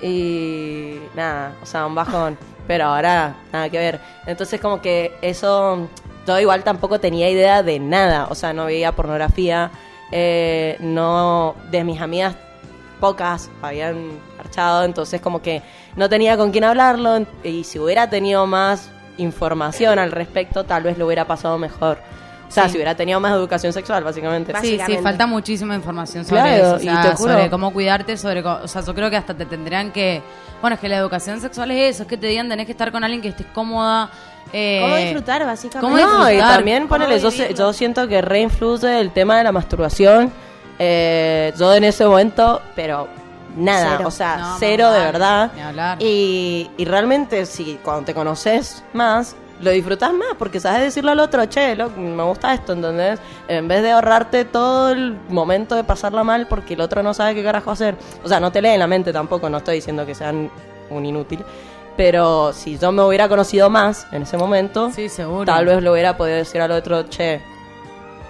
[0.00, 2.38] y nada, o sea, un bajón.
[2.66, 4.00] Pero ahora, nada que ver.
[4.26, 5.88] Entonces como que eso,
[6.26, 9.70] yo igual tampoco tenía idea de nada, o sea, no veía pornografía,
[10.12, 12.34] eh, no, de mis amigas
[13.00, 13.96] pocas habían
[14.36, 15.62] marchado, entonces como que
[15.96, 20.96] no tenía con quién hablarlo y si hubiera tenido más información al respecto, tal vez
[20.98, 21.98] lo hubiera pasado mejor.
[22.48, 22.70] O sea, Sí.
[22.72, 24.52] si hubiera tenido más educación sexual, básicamente.
[24.60, 26.74] Sí, sí, falta muchísima información sobre Claro, eso.
[26.74, 28.40] O y sea, te juro- sobre cómo cuidarte, sobre.
[28.46, 30.22] O sea, yo creo que hasta te tendrían que.
[30.60, 32.92] Bueno, es que la educación sexual es eso, es que te digan tenés que estar
[32.92, 34.10] con alguien que estés cómoda.
[34.52, 35.80] Eh, ¿Cómo disfrutar, básicamente?
[35.80, 36.56] ¿cómo no, y disfrutar?
[36.56, 40.32] también ponele, yo, yo siento que reinfluye el tema de la masturbación.
[40.78, 43.08] Eh, yo en ese momento, pero
[43.56, 44.08] nada, Cero.
[44.08, 45.50] o sea, No, cero más de verdad.
[45.68, 45.98] hablar.
[46.00, 51.20] Y, y realmente, si cuando te conoces más, lo disfrutas más, porque sabes decirle al
[51.20, 53.20] otro, che, lo- me gusta esto, ¿entendés?
[53.46, 57.34] En vez de ahorrarte todo el momento de pasarla mal porque el otro no sabe
[57.36, 57.94] qué carajo hacer.
[58.24, 60.50] O sea, no te lee en la mente tampoco, no estoy diciendo que sean
[60.90, 61.44] un inútil.
[61.96, 65.44] Pero si yo me hubiera conocido más en ese momento, Sí, seguro.
[65.44, 67.40] tal vez lo hubiera podido decir al otro, che,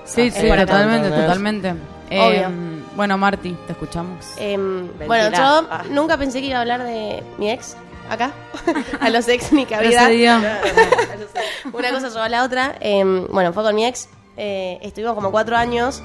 [0.05, 1.71] Sí, Ah, sí, acá, totalmente, totalmente.
[1.71, 1.79] Obvio.
[2.11, 2.49] Eh,
[2.97, 4.27] bueno, Marti, te escuchamos.
[4.37, 5.85] Em, bueno, yo Ah.
[5.91, 7.77] nunca pensé que iba a hablar de mi ex
[8.11, 8.33] acá.
[9.01, 10.09] a los ex ni cabida.
[11.73, 12.75] Una cosa llevó a la otra.
[12.81, 14.09] Em, bueno, fue con mi ex.
[14.37, 16.03] Eh, estuvimos como cuatro años.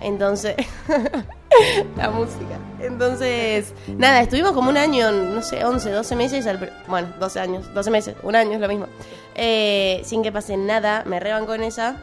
[0.00, 0.56] Entonces.
[1.96, 2.58] la música.
[2.80, 7.72] Entonces, nada, estuvimos como un año, no sé, 11, 12 meses, al bueno, 12 años,
[7.72, 8.86] 12 meses, un año es lo mismo,
[9.34, 11.96] eh, sin que pase nada, me rebanco en esa,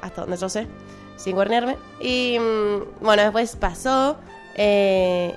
[0.00, 0.66] hasta donde yo sé,
[1.16, 1.76] sin cuernearme.
[2.00, 4.16] Y mm, bueno, después pasó,
[4.54, 5.34] eh,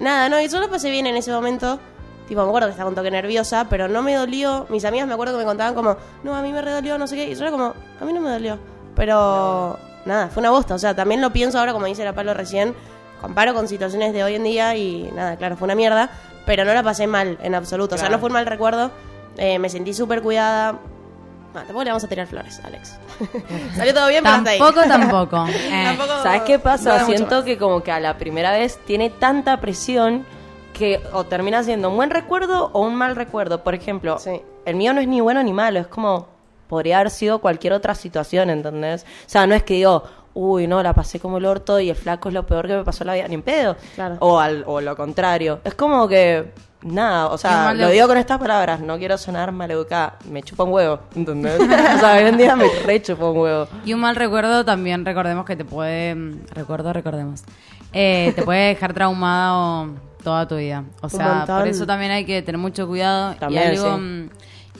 [0.00, 1.80] nada, no, y yo lo pasé bien en ese momento.
[2.28, 4.66] Tipo, me acuerdo que estaba un toque nerviosa, pero no me dolió.
[4.70, 7.16] Mis amigas me acuerdo que me contaban como, no, a mí me redolió, no sé
[7.16, 7.28] qué.
[7.28, 8.58] Y yo era como, a mí no me dolió.
[8.94, 10.74] Pero nada, fue una bosta.
[10.74, 12.74] O sea, también lo pienso ahora, como dice la Palo recién,
[13.20, 16.10] comparo con situaciones de hoy en día y nada, claro, fue una mierda.
[16.44, 17.94] Pero no la pasé mal en absoluto.
[17.94, 18.90] O sea, no fue un mal recuerdo.
[19.36, 20.72] Eh, me sentí súper cuidada.
[20.72, 22.96] No, tampoco le vamos a tirar flores, Alex.
[23.76, 24.58] Salió todo bien, pero hasta ahí.
[24.58, 25.46] Tampoco, tampoco.
[25.48, 27.04] Eh, Tampoco- ¿Sabes qué pasa?
[27.06, 30.26] Siento que como que a la primera vez tiene tanta presión
[30.72, 33.62] que o termina siendo un buen recuerdo o un mal recuerdo.
[33.62, 34.40] Por ejemplo, Sí.
[34.64, 36.26] el mío no es ni bueno ni malo, es como
[36.72, 39.02] podría haber sido cualquier otra situación, ¿entendés?
[39.02, 41.96] O sea, no es que digo, uy, no, la pasé como el orto y el
[41.96, 43.76] flaco es lo peor que me pasó en la vida, ni en pedo.
[43.94, 44.16] Claro.
[44.20, 45.60] O, al, o lo contrario.
[45.64, 50.16] Es como que, nada, o sea, lo digo con estas palabras, no quiero sonar maleducada,
[50.30, 51.60] me chupa un huevo, ¿entendés?
[51.60, 53.68] o sea, hoy en día me re chupa un huevo.
[53.84, 57.44] Y un mal recuerdo también recordemos que te puede, mm, recuerdo, recordemos,
[57.92, 59.90] eh, te puede dejar traumado
[60.24, 60.84] toda tu vida.
[61.02, 63.34] O sea, por eso también hay que tener mucho cuidado.
[63.34, 64.30] También, y algo, sí.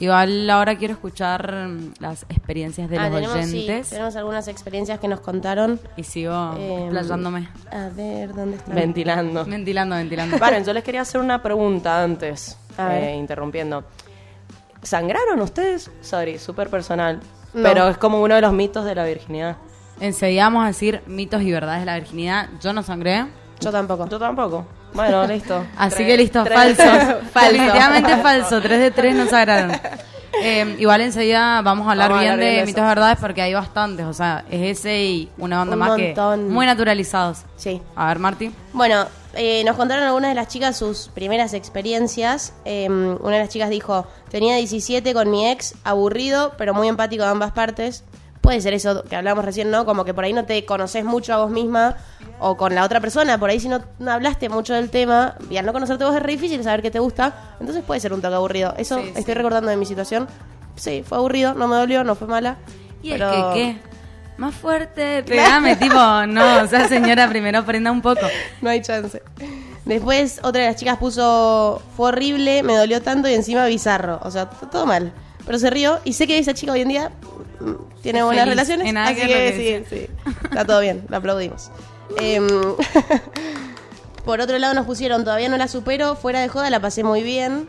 [0.05, 4.49] Igual ahora quiero escuchar mm, las experiencias de Ah, los tenemos, sí, oyentes tenemos algunas
[4.49, 5.79] experiencias que nos contaron.
[5.97, 7.49] y sigo Em, explayándome.
[7.71, 8.73] A ver, ¿dónde está?
[8.75, 9.45] Ventilando.
[9.45, 10.39] Ventilando, ventilando.
[10.41, 13.05] Paren, yo les quería hacer una pregunta antes, A ver.
[13.05, 13.85] eh, interrumpiendo.
[14.83, 15.91] ¿Sangraron ustedes?
[16.01, 17.21] Sorry, súper personal.
[17.55, 17.63] No.
[17.63, 19.57] Pero es como uno de los mitos de la virginidad.
[20.01, 22.49] Enseguida vamos a decir mitos y verdades de la virginidad.
[22.61, 23.27] Yo no sangré.
[23.61, 24.09] Yo tampoco.
[24.09, 24.67] Yo tampoco.
[24.95, 25.65] Bueno, listo.
[25.77, 26.83] Así Tres- que listo, tres- falso.
[27.33, 27.53] Falso.
[27.53, 28.61] Definitivamente falso.
[28.61, 29.73] Tres de tres no sagraron.
[30.43, 33.19] Eh, igual enseguida vamos a hablar Vamos a bien hablar bien de de mitos verdades
[33.21, 34.07] porque hay bastantes.
[34.07, 36.47] O sea, es ese y una banda Un más montón.
[36.47, 37.41] que muy naturalizados.
[37.57, 37.81] Sí.
[37.95, 38.51] A ver, Marti.
[38.73, 42.55] Bueno, eh, nos contaron algunas de las chicas sus primeras experiencias.
[42.65, 47.23] Eh, una de las chicas dijo, tenía 17 con mi ex, aburrido, pero muy empático
[47.25, 48.05] de ambas partes.
[48.41, 49.85] Puede ser eso que hablamos recién, ¿no?
[49.85, 51.97] Como que por ahí no te conoces mucho a vos misma
[52.43, 53.39] o con la otra persona.
[53.39, 56.23] Por ahí si no, no hablaste mucho del tema y al no conocerte vos es
[56.23, 57.55] re difícil saber qué te gusta.
[57.61, 58.75] Entonces puede ser un toque aburrido.
[58.77, 59.35] Eso Sí, estoy sí.
[59.35, 60.27] recordando de mi situación.
[60.77, 62.57] Sí, fue aburrido, no me dolió, no fue mala.
[63.03, 63.31] Y pero...
[63.31, 63.93] es que, ¿qué?
[64.39, 68.27] Más fuerte, pegame, tipo, no, o sea, señora, primero aprenda un poco.
[68.63, 69.23] No hay chance.
[69.85, 74.21] Después otra de las chicas puso, fue horrible, me dolió tanto y encima bizarro.
[74.23, 75.13] O sea, todo mal.
[75.45, 77.11] Pero se rió y sé que esa chica hoy en día
[77.61, 78.89] mm, tiene buenas feliz, relaciones.
[78.89, 80.31] en así que sí, sí.
[80.45, 81.71] Está todo bien, la aplaudimos.
[82.21, 82.47] Em,
[84.25, 87.23] por otro lado nos pusieron, todavía no la supero, fuera de joda la pasé muy
[87.23, 87.69] bien.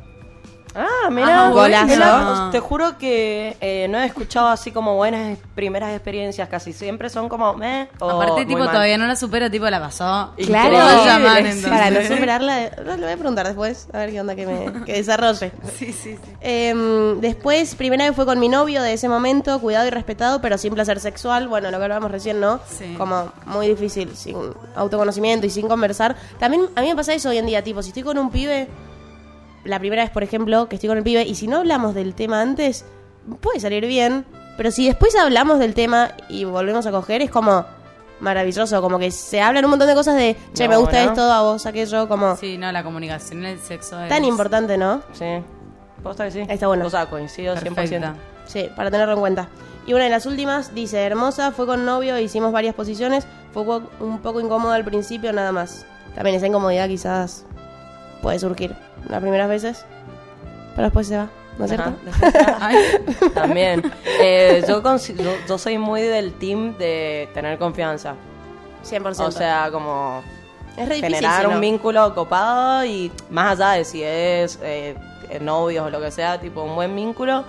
[0.75, 2.49] Ah, mira, golazo.
[2.51, 7.29] te juro que eh, no he escuchado así como buenas primeras experiencias, casi siempre son
[7.29, 8.71] como meh, o Aparte, tipo, mal.
[8.71, 10.33] todavía no la supero, tipo, la pasó.
[10.37, 10.73] Claro.
[11.05, 11.63] Llaman, Sí.
[11.69, 14.93] Para no superarla, le voy a preguntar después, a ver qué onda que me que
[14.93, 15.51] desarrolle.
[15.77, 16.31] Sí, sí, sí.
[16.41, 20.57] Em, después, primera vez fue con mi novio de ese momento, cuidado y respetado, pero
[20.57, 21.47] sin placer sexual.
[21.47, 22.59] Bueno, lo que hablábamos recién, ¿no?
[22.67, 22.95] Sí.
[22.97, 24.37] Como muy difícil, sin
[24.75, 26.15] autoconocimiento y sin conversar.
[26.39, 28.67] También a mí me pasa eso hoy en día, tipo, si estoy con un pibe,
[29.63, 32.13] la primera vez, por ejemplo, que estoy con el pibe, y si no hablamos del
[32.13, 32.85] tema antes,
[33.41, 34.25] puede salir bien,
[34.57, 37.65] pero si después hablamos del tema y volvemos a coger, es como
[38.19, 41.11] maravilloso, como que se hablan un montón de cosas de, che, No, me gusta ¿no?
[41.11, 44.09] esto, a vos, aquello, como Sí, no, la comunicación en el sexo es...
[44.09, 45.01] tan importante, ¿no?
[45.13, 45.25] Sí,
[46.01, 46.45] posta que sí.
[46.47, 46.85] Está bueno.
[46.85, 47.75] O sea, coincido 100%.
[47.75, 48.15] Perfecta.
[48.45, 49.49] Sí, para tenerlo en cuenta.
[49.85, 53.63] Y una de las últimas dice, hermosa, fue con novio, hicimos varias posiciones, fue
[53.99, 55.85] un poco incómodo al principio nada más.
[56.15, 57.45] También esa incomodidad quizás
[58.21, 58.75] puede surgir
[59.09, 59.85] las primeras veces,
[60.75, 61.93] pero después se va, ¿no es cierto?
[62.59, 62.77] Ay,
[63.33, 63.83] También.
[64.05, 68.15] Eh, yo, consi- yo, yo soy muy del team de tener confianza.
[68.83, 69.19] 100%.
[69.19, 70.21] O sea, como
[70.77, 71.15] es re difícil.
[71.15, 71.55] generar no.
[71.55, 74.95] un vínculo copado y más allá de si es eh,
[75.29, 77.45] eh, novios o lo que sea, tipo un buen vínculo.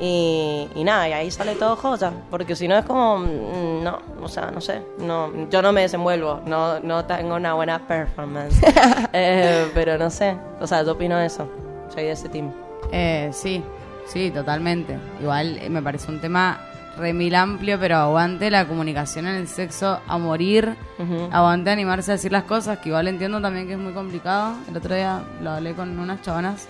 [0.00, 2.12] Y, y nada, y ahí sale todo joya.
[2.30, 4.80] Porque si no es como, mm, no, o sea, no sé.
[4.98, 8.60] no Yo no me desenvuelvo, no, no tengo una buena performance.
[9.12, 11.48] Eh, pero no sé, o sea, yo opino eso.
[11.92, 12.52] Soy de ese team.
[12.92, 13.62] eh, sí,
[14.06, 14.98] sí, totalmente.
[15.20, 16.60] Igual eh, me parece un tema
[16.98, 20.76] re mil amplio, pero aguante la comunicación en el sexo a morir.
[20.98, 21.28] Ujú.
[21.32, 24.54] Aguante animarse a decir las cosas, que igual entiendo también que es muy complicado.
[24.68, 26.68] El otro día lo hablé con unas chavanas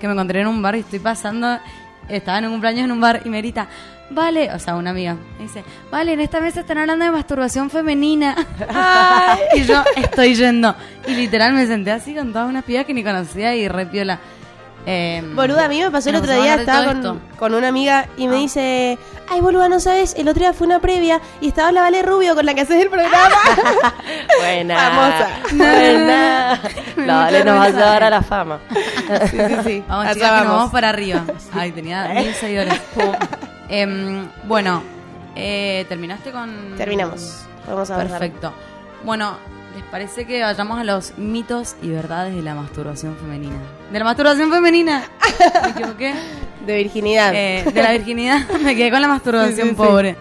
[0.00, 1.58] que me encontré en un bar y estoy pasando,
[2.08, 3.68] estaba en un cumpleaños en un bar y me grita,
[4.10, 7.70] vale, o sea, una amiga, me dice, vale, en esta mesa están hablando de masturbación
[7.70, 8.36] femenina.
[9.54, 10.74] y yo estoy yendo.
[11.06, 14.18] Y literal me senté así con todas unas pibas que ni conocía y re piola.
[14.90, 17.68] Eh, Boluda, a mí me pasó el otro vamos a día, estaba con, con una
[17.68, 18.38] amiga y me Ah.
[18.38, 18.98] dice,
[19.28, 22.34] ay boluda, no sabes, el otro día fue una previa y estaba la Vale Rubio
[22.34, 23.18] con la que haces el programa.
[24.40, 24.76] Buena.
[24.78, 25.28] Famosa.
[25.52, 26.60] Buena.
[26.96, 28.60] La Vale nos va a llevar a la fama.
[29.30, 29.84] sí, sí, sí.
[29.86, 30.56] Vamos, chicas, que nos vamos.
[30.56, 31.22] vamos para arriba.
[31.52, 32.80] Ay, tenía mil seguidores.
[33.68, 34.82] Em, bueno,
[35.36, 36.74] eh, ¿terminaste con...?
[36.78, 37.44] Terminamos.
[37.66, 38.18] Podemos avanzar.
[38.20, 38.52] Perfecto.
[39.04, 39.36] Bueno,
[39.78, 43.54] ¿les parece que vayamos a los mitos y verdades de la masturbación femenina?
[43.92, 45.04] ¿De la masturbación femenina?
[45.62, 46.14] ¿Me equivoqué?
[46.66, 47.32] De virginidad.
[47.32, 48.48] Eh, de la virginidad.
[48.64, 50.16] Me quedé con la masturbación, Sí, sí, sí.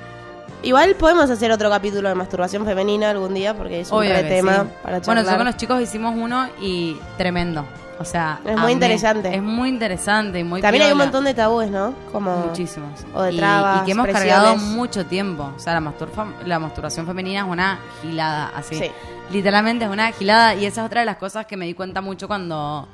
[0.63, 4.54] Igual podemos hacer otro capítulo de masturbación femenina algún día porque es un re tema
[4.54, 4.70] sí.
[4.84, 5.34] para Bueno, charlar.
[5.34, 7.65] yo con los chicos hicimos uno y tremendo.
[8.00, 9.36] O sea, Es muy interesante.
[9.36, 11.93] Es muy interesante y muy También hay un montón de tabúes, ¿no?
[12.12, 12.91] Como Muchísimos.
[13.13, 14.34] O de Y- trabas, Y, que hemos presiones.
[14.34, 15.52] cargado mucho tiempo.
[15.56, 18.76] O sea, la, masturfa- la masturbación femenina es una gilada, así.
[18.76, 18.91] Sí.
[19.32, 20.54] Literalmente es una gilada.
[20.54, 22.88] Y esa es otra de las cosas que me di cuenta mucho cuando.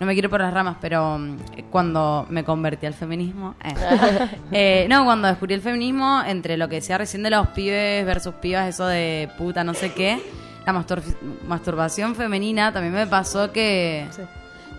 [0.00, 1.36] No me quiero ir por las ramas, pero mm,
[1.70, 3.54] cuando me convertí al feminismo.
[3.62, 4.28] eh.
[4.52, 8.34] Eh, no, cuando descubrí el feminismo, entre lo que decía recién de los pibes versus
[8.36, 10.20] pibas, eso de puta, no sé qué.
[10.66, 11.02] La mastur-
[11.46, 14.06] masturbación femenina también me pasó que.
[14.10, 14.22] Sí.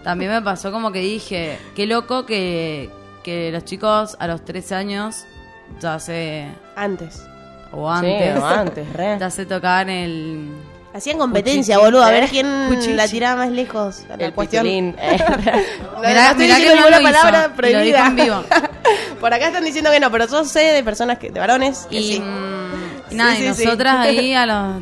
[0.03, 2.89] También me pasó como que dije, qué loco que,
[3.23, 5.25] que los chicos a los 13 años
[5.79, 6.47] ya se.
[6.75, 7.23] Antes.
[7.71, 8.34] o antes.
[8.36, 9.17] Sí, o antes, re.
[9.19, 10.49] Ya se tocaban el.
[10.93, 12.47] Hacían competencia, boludo, a ver quién
[12.97, 14.04] la tiraba más lejos.
[14.10, 14.65] La El cuestión.
[14.67, 14.93] Eh,
[16.01, 18.08] Mirá- mirá que no lo hizo, palabra lo prohibida.
[18.08, 18.43] en vivo.
[19.19, 21.97] Por acá están diciendo que no, pero yo sé de personas que, de varones que
[21.97, 22.19] Y, sí.
[22.19, 24.82] mm, y nada, Sí, y sí, nosotras ahí a los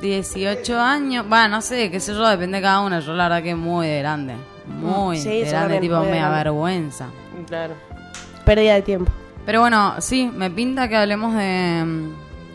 [0.00, 3.00] 18 años, va, no sé, qué sé yo, depende de cada uno.
[3.00, 4.34] Yo la verdad que muy de grande.
[4.66, 7.06] Muy de grande, tipo, me avergüenza.
[7.48, 7.74] claro.
[8.44, 9.10] Pérdida de tiempo.
[9.44, 11.84] Pero bueno, sí, me pinta que hablemos de,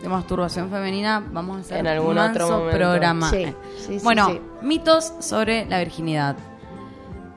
[0.04, 1.22] de masturbación femenina.
[1.32, 3.30] Vamos a hacer En algún un otro manso programa.
[3.30, 3.54] Sí, Eh.
[3.78, 4.40] sí, bueno, sí.
[4.62, 6.36] mitos sobre la virginidad.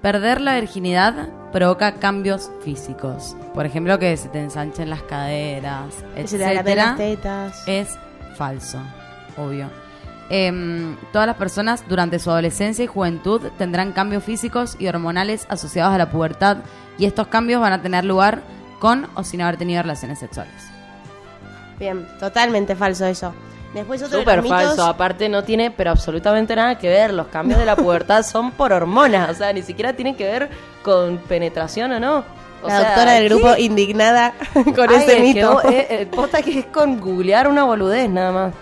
[0.01, 3.35] Perder la virginidad provoca cambios físicos.
[3.53, 5.93] Por ejemplo, que se te ensanchen las caderas,
[6.25, 6.95] se las etcétera.
[6.97, 7.63] tetas.
[7.67, 7.97] Es
[8.35, 8.79] falso,
[9.37, 9.69] obvio.
[10.29, 15.95] Em, todas las personas durante su adolescencia y juventud tendrán cambios físicos y hormonales asociados
[15.95, 16.57] a la pubertad
[16.97, 18.41] y estos cambios van a tener lugar
[18.79, 20.69] con o sin haber tenido relaciones sexuales.
[21.79, 23.33] Bien, totalmente falso eso.
[23.73, 24.75] Después otro Súper de los mitos.
[24.77, 24.85] falso.
[24.85, 27.13] Aparte no tiene, pero absolutamente nada que ver.
[27.13, 29.29] Los cambios de la pubertad son por hormonas.
[29.29, 30.49] O sea, ni siquiera tienen que ver
[30.83, 32.23] con penetración o no.
[32.63, 33.29] O La sea, doctora del ¿qué?
[33.35, 34.33] grupo indignada
[34.75, 35.61] con Ay, ese que mito.
[35.69, 38.53] eh, eh, posta que es con googlear una boludez nada más.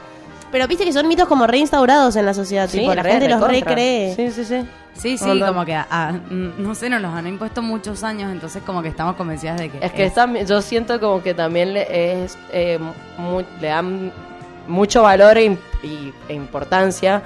[0.55, 2.69] Pero viste que son mitos como reinstaurados en la sociedad.
[2.69, 3.69] tipo, la re, gente los recontra.
[3.75, 4.13] recree.
[4.15, 4.65] Sí, sí, sí.
[4.93, 8.63] Sí, sí, como que, ah, mm, no sé, nos los han impuesto muchos años, entonces
[8.65, 9.85] como que estamos convencidas de que...
[9.85, 12.79] Es que está- yo siento como que también le, es, eh,
[13.17, 14.13] mu- le dan
[14.65, 15.57] mucho valor e,
[16.29, 17.21] e importancia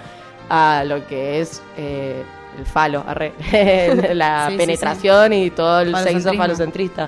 [0.49, 2.23] a lo que es eh,
[2.57, 3.33] el falo, arre,
[4.15, 7.07] la Sí, sí, penetración y todo el sexo falocentrista.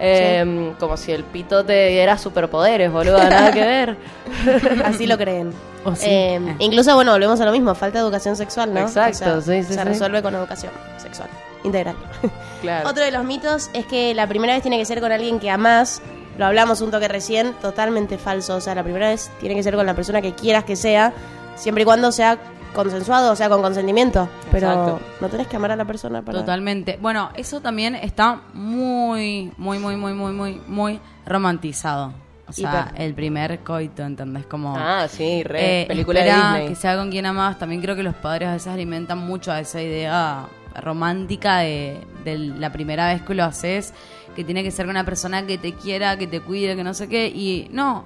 [0.00, 3.96] Eh, Como si el pito te diera superpoderes, boludo, nada que ver.
[4.84, 5.52] Así lo creen.
[5.94, 6.06] Sí.
[6.06, 6.56] Eh, Eh.
[6.58, 7.74] Incluso, bueno, volvemos a lo mismo.
[7.74, 8.80] Falta educación sexual, ¿no?
[8.80, 11.28] Exacto, sí, sí, Se resuelve con educación sexual.
[11.64, 11.96] Integral.
[12.60, 12.90] Claro.
[12.90, 15.48] Otro de los mitos es que la primera vez tiene que ser con alguien que
[15.50, 16.02] amás.
[16.36, 18.56] Lo hablamos un toque recién, totalmente falso.
[18.56, 21.14] O sea, la primera vez tiene que ser con la persona que quieras que sea,
[21.56, 22.36] siempre y cuando sea
[22.74, 24.28] consensuado, o sea, con consentimiento.
[24.50, 25.00] Pero Exacto.
[25.20, 26.38] no tenés que amar a la persona para...
[26.38, 26.98] Totalmente.
[27.00, 32.12] Bueno, eso también está muy, muy, muy, muy, muy, muy, muy romantizado.
[32.48, 33.02] O sea, Hiper.
[33.02, 34.44] el primer coito, ¿entendés?
[34.46, 34.74] Como...
[34.76, 36.68] Ah, sí, re, eh, película de Disney.
[36.68, 37.58] que sea con quien amas.
[37.58, 42.38] También creo que los padres a veces alimentan mucho a esa idea romántica de, de
[42.38, 43.94] la primera vez que lo haces,
[44.34, 46.94] que tiene que ser con una persona que te quiera, que te cuide, que no
[46.94, 47.28] sé qué.
[47.28, 48.04] Y no.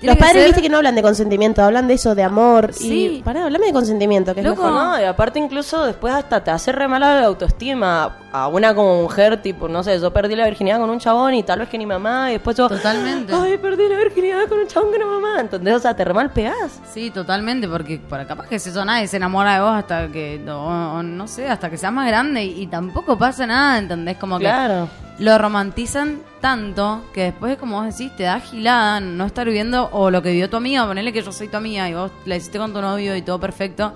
[0.00, 2.22] Tiene Los que padres, ser- viste que no hablan de consentimiento, hablan de eso, de
[2.22, 2.72] amor.
[2.72, 3.18] Sí.
[3.18, 4.78] Y, pará, hablame de consentimiento, que es Loco, mejor.
[4.82, 9.02] No, y aparte incluso después hasta te hace re mala la autoestima a una como
[9.02, 11.78] mujer, tipo, no sé, yo perdí la virginidad con un chabón y tal vez que
[11.78, 12.68] ni mamá, y después yo...
[12.68, 13.32] Totalmente.
[13.34, 15.74] Ay, perdí la virginidad con un chabón que no mamá, ¿entendés?
[15.74, 16.80] O sea, te re mal pegás.
[16.92, 20.52] Sí, totalmente, porque por capaz que eso nadie se enamora de vos hasta que, o-
[20.98, 24.16] o no sé, hasta que seas más grande y, y tampoco pasa nada, ¿entendés?
[24.18, 24.88] Como Claro.
[25.16, 29.88] que lo romantizan tanto que después, como vos decís, te da gilada no estar viviendo
[29.92, 32.36] o lo que vivió tu amiga, ponerle que yo soy tu amiga y vos la
[32.36, 33.92] hiciste con tu novio y todo perfecto.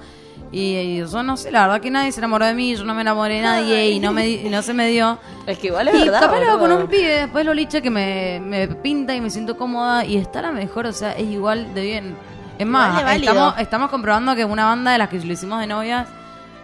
[0.51, 2.95] Y, y yo no sé, la verdad que nadie se enamoró de mí, yo no
[2.95, 5.19] me enamoré de nadie y no, me, y no se me dio.
[5.47, 6.21] Es que igual es Y verdad.
[6.21, 9.31] capaz lo hago con un pibe, después lo liche que me, me pinta y me
[9.31, 12.15] siento cómoda y está la mejor, o sea, es igual de bien.
[12.59, 16.07] Es más, estamos, estamos comprobando que una banda de las que lo hicimos de novias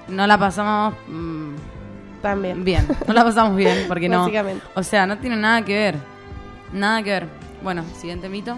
[0.09, 1.55] no la pasamos mm,
[2.23, 2.65] También.
[2.65, 4.21] bien, no la pasamos bien, porque no.
[4.23, 4.65] Básicamente.
[4.75, 5.97] O sea, no tiene nada que ver.
[6.73, 7.27] Nada que ver.
[7.63, 8.57] Bueno, siguiente mito.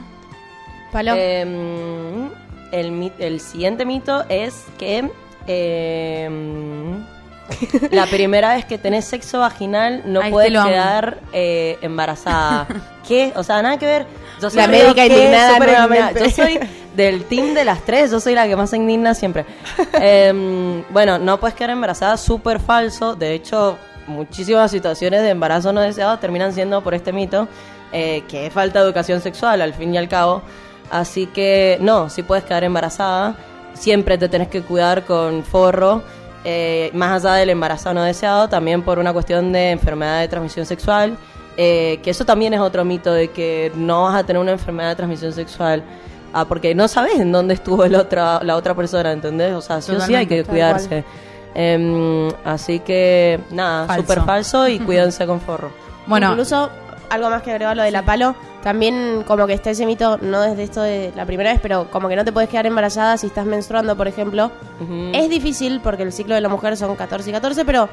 [0.93, 1.13] Palo.
[1.17, 2.29] Eh,
[2.73, 5.11] el, mi- el siguiente mito es que...
[5.47, 6.99] eh,
[7.91, 12.67] la primera vez que tenés sexo vaginal no puedes quedar eh, embarazada.
[13.07, 13.33] ¿Qué?
[13.37, 14.07] O sea, nada que ver.
[14.41, 16.21] Yo La medio médica indignada nuevamente.
[16.21, 16.59] Yo soy
[16.97, 19.45] del team de las tres, yo soy la que más se indigna siempre.
[19.95, 23.15] Em, bueno, no puedes quedar embarazada, súper falso.
[23.15, 27.49] De hecho, muchísimas situaciones de embarazo no deseado terminan siendo por este mito,
[27.93, 30.43] eh, que es falta de educación sexual, al fin y al cabo.
[30.91, 33.37] Así que, no, sí puedes quedar embarazada.
[33.75, 36.03] Siempre te tenés que cuidar con forro.
[36.45, 40.67] Eh, más allá del embarazo no deseado, también por una cuestión de enfermedad de transmisión
[40.67, 41.17] sexual.
[41.57, 44.91] eh, que eso también es otro mito de que no vas a tener una enfermedad
[44.91, 45.83] de transmisión sexual.
[46.33, 49.53] Ah, porque no sabes en dónde estuvo el otra, la otra persona, ¿entendés?
[49.53, 51.05] O sea, sí o sí hay que cuidarse.
[51.55, 55.71] Em, así que, nada, súper falso y cuídense con forro.
[56.07, 56.71] Bueno, Incluso,
[57.11, 60.43] algo más que agregar lo de la palo, también como que está ese mito, no
[60.43, 63.27] desde esto de la primera vez, pero como que no te puedes quedar embarazada si
[63.27, 64.51] estás menstruando, por ejemplo.
[65.13, 67.89] Es difícil porque el ciclo de la mujer son 14 y 14, pero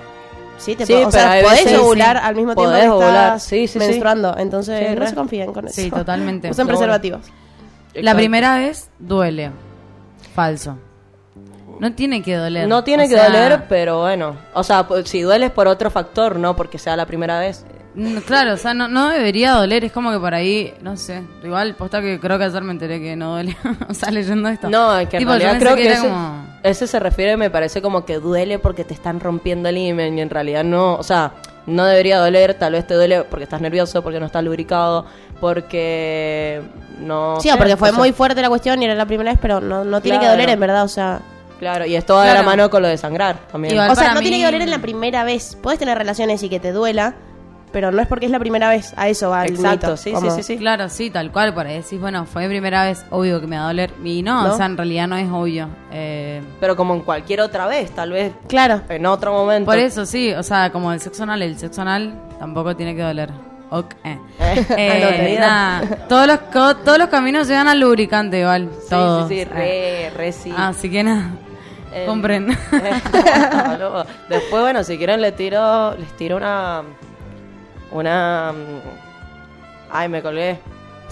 [0.57, 2.23] sí, te Sí, po- o sea, podés veces- ovular sí.
[2.25, 3.79] al mismo tiempo que ovular, estás sí, sí, sí.
[3.79, 4.35] menstruando.
[4.37, 5.07] Entonces, Sí, no re.
[5.09, 5.75] se confíen con eso.
[5.81, 6.49] sí, totalmente.
[6.51, 6.77] Usen bueno.
[6.79, 7.21] preservativos.
[7.93, 9.51] La primera vez duele.
[10.35, 10.77] Falso.
[11.79, 12.67] No tiene que doler.
[12.67, 14.35] No tiene O que sea, doler, pero bueno.
[14.53, 17.65] O sea, si duele es por otro factor, no porque sea la primera vez.
[17.97, 19.83] Mm, Claro, o sea, no, no debería doler.
[19.85, 21.23] Es como que por ahí, no sé.
[21.43, 23.57] Igual, posta que creo que ayer me enteré que no duele.
[23.89, 24.69] o sea, leyendo esto.
[24.69, 28.05] No, es que Tipo, realidad creo que, ese, como- ese se refiere, me parece como
[28.05, 31.33] que duele porque te están rompiendo el himen y en realidad no, o sea,
[31.65, 35.05] no debería doler, tal vez te duele porque estás nervioso, porque no estás lubricado,
[35.39, 36.61] porque
[36.99, 37.39] no...
[37.41, 39.39] Sí, sé, porque fue o sea, muy fuerte la cuestión y era la primera vez,
[39.41, 40.37] pero no, no tiene que Claro.
[40.37, 41.19] doler en verdad, o sea...
[41.59, 42.45] Claro, y esto va de la Claro.
[42.49, 43.73] mano con lo de sangrar también.
[43.73, 45.57] Igual O sea, no mí- tiene que doler en la primera vez.
[45.61, 47.15] Puedes tener relaciones y que te duela,
[47.71, 48.93] pero no es porque es la primera vez.
[48.97, 50.57] A eso va el Exacto, mito, sí, como- sí, sí, sí.
[50.57, 51.53] Claro, sí, tal cual.
[51.53, 53.91] Por ahí decís, bueno, fue mi primera vez, obvio que me va a doler.
[54.03, 54.53] Y no, ¿No?
[54.53, 55.67] o sea, en realidad no es obvio.
[55.91, 58.81] Eh, Pero como en cualquier otra vez, tal vez Claro.
[58.89, 59.65] en otro momento.
[59.65, 63.01] por eso, sí, o sea, como el sexo anal, el sexo anal tampoco tiene que
[63.01, 63.29] doler.
[63.69, 63.95] Ok.
[64.05, 64.17] eh.
[64.77, 65.47] Eh, digas.
[65.49, 68.69] nada, todos los, co- todos los caminos llegan al lubricante igual.
[68.81, 69.27] Sí, todos.
[69.27, 69.45] sí, sí, Eh.
[69.45, 70.53] re, re sí.
[70.55, 71.31] Así que nada,
[71.93, 72.47] Eh, compren.
[74.29, 76.83] Después, bueno, si quieren les tiro, les tiro una,
[77.91, 80.59] una, mm, ay, me colgué.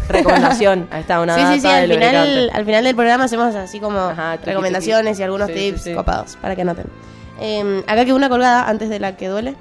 [0.10, 0.88] Recomendación.
[0.92, 3.56] Ahí está, una sí, sí, sí, data de al final, al final del programa hacemos
[3.56, 5.22] así como Ajá, triqui, recomendaciones triqui.
[5.22, 5.94] y algunos Sí, sí, tips sí.
[5.94, 6.86] copados para que anoten.
[7.40, 9.56] Eh, acá quedó una colgada antes de la que duele,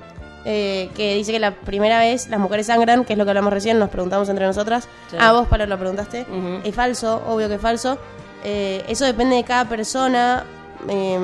[0.45, 3.53] eh, que dice que la primera vez las mujeres sangran, que es lo que hablamos
[3.53, 4.87] recién, nos preguntamos entre nosotras.
[5.11, 5.17] Sí.
[5.19, 6.23] Ah, vos, Pablo, lo preguntaste.
[6.29, 6.61] Ujú.
[6.63, 7.97] Es falso, obvio que es falso.
[8.45, 10.45] Eh, eso depende de cada persona.
[10.89, 11.19] eh,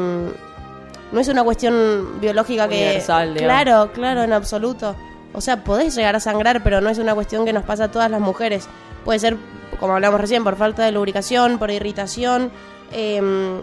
[1.13, 2.77] no es una cuestión biológica que...
[2.77, 3.63] Universal, digamos.
[3.65, 4.95] Claro, claro, en absoluto.
[5.33, 7.91] O sea, podés llegar a sangrar, pero no es una cuestión que nos pasa a
[7.91, 8.67] todas las mujeres.
[9.05, 9.37] Puede ser,
[9.79, 12.51] como hablamos recién, por falta de lubricación, por irritación.
[12.93, 13.61] eh,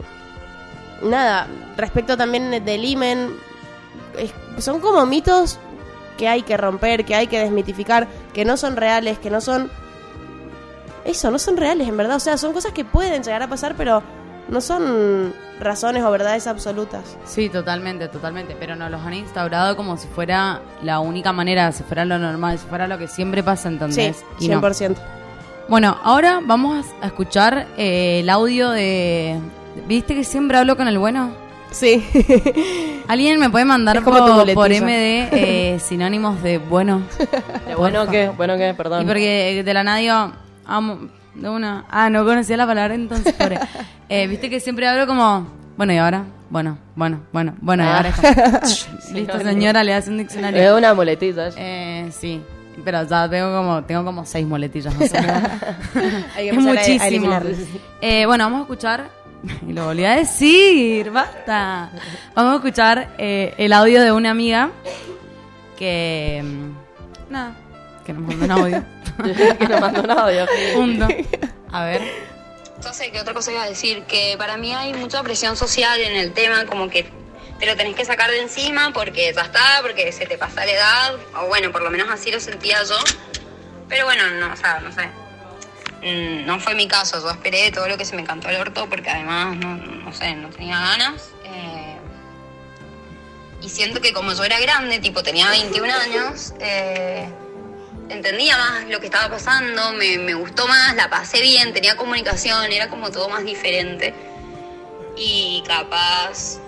[1.03, 3.35] nada, respecto también del himen,
[4.17, 5.59] es- son como mitos
[6.17, 9.69] que hay que romper, que hay que desmitificar, que no son reales, que no son...
[11.05, 12.15] Eso, no son reales, en verdad.
[12.15, 14.01] O sea, son cosas que pueden llegar a pasar, pero
[14.49, 17.17] no son razones o verdades absolutas.
[17.25, 18.55] Sí, totalmente, totalmente.
[18.59, 22.57] Pero nos los han instaurado como si fuera la única manera, si fuera lo normal,
[22.59, 24.25] si fuera lo que siempre pasa, Sí, ¿entendés?
[24.39, 24.61] Y no.
[24.61, 24.95] 100%.
[25.67, 29.37] Bueno, ahora vamos a escuchar eh, el audio de...
[29.87, 31.31] ¿Viste que siempre hablo con el bueno?
[31.71, 32.05] Sí.
[33.07, 37.01] ¿Alguien me puede mandar como tu por, por MD eh, sinónimos de bueno?
[37.67, 39.03] De bueno que, bueno que, perdón.
[39.03, 39.83] Y porque de la
[40.65, 41.09] amo,
[41.41, 41.85] de una...
[41.89, 43.59] Ah, no conocía la palabra entonces, pobre.
[44.09, 46.23] Eh, Viste que siempre hablo como, bueno, ¿y ahora?
[46.49, 47.97] Bueno, bueno, bueno, bueno, y Ah.
[47.97, 50.77] ahora es como, Listo, señora, le hace un diccionario.
[50.77, 51.49] una muletita.
[51.57, 52.41] Eh, sí,
[52.85, 54.95] pero ya tengo como, tengo como seis muletillas.
[54.97, 55.17] No sé.
[56.37, 57.37] Hay que es a- muchísimo.
[57.99, 59.09] Eh, bueno, vamos a escuchar,
[59.67, 61.89] y lo volví a decir, basta.
[62.33, 64.69] Vamos a escuchar eh, el audio de una amiga
[65.77, 67.51] que, mm, nada,
[68.05, 68.83] que nos mandó un audio.
[69.23, 70.45] Que nos mandó un audio.
[70.73, 71.07] Punto.
[71.71, 72.01] A ver.
[72.75, 74.03] Entonces, ¿qué otra cosa iba a decir?
[74.03, 77.09] Que para mí hay mucha presión social en el tema, como que
[77.59, 80.71] te lo tenés que sacar de encima porque ya está, porque se te pasa la
[80.71, 82.97] edad, o bueno, por lo menos así lo sentía yo.
[83.89, 85.07] Pero bueno, no, o sea, no sé.
[86.03, 88.87] Mm, No fue mi caso, yo esperé todo lo que se me cantó el orto
[88.87, 91.31] porque además, no, no sé, no tenía ganas.
[91.45, 91.97] eh,
[93.61, 97.27] y siento que como yo era grande, tipo tenía 21 años, eh,
[98.09, 102.71] entendía más lo que estaba pasando, me, me gustó más, la pasé bien, tenía comunicación,
[102.71, 104.13] era como todo más diferente.
[105.15, 106.59] Y capaz,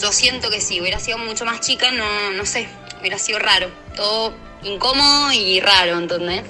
[0.00, 2.68] yo siento que si hubiera sido mucho más chica, no, no sé,
[3.00, 6.44] hubiera sido raro, todo incómodo y raro, ¿entendés?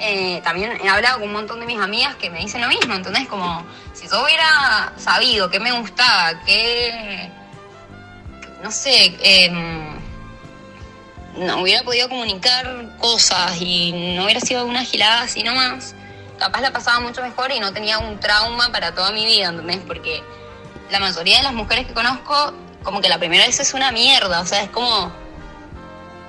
[0.00, 2.94] Eh, también he hablado con un montón de mis amigas que me dicen lo mismo,
[2.94, 3.28] ¿entendés?
[3.28, 7.30] Como si yo hubiera sabido qué me gustaba, qué
[8.62, 10.01] no sé, em,
[11.36, 15.94] no hubiera podido comunicar cosas y no hubiera sido una gilada así nomás,
[16.38, 19.80] capaz la pasaba mucho mejor y no tenía un trauma para toda mi vida, ¿entendés?
[19.86, 20.22] Porque
[20.90, 22.52] la mayoría de las mujeres que conozco,
[22.82, 25.12] como que la primera vez es una mierda, o sea, es como,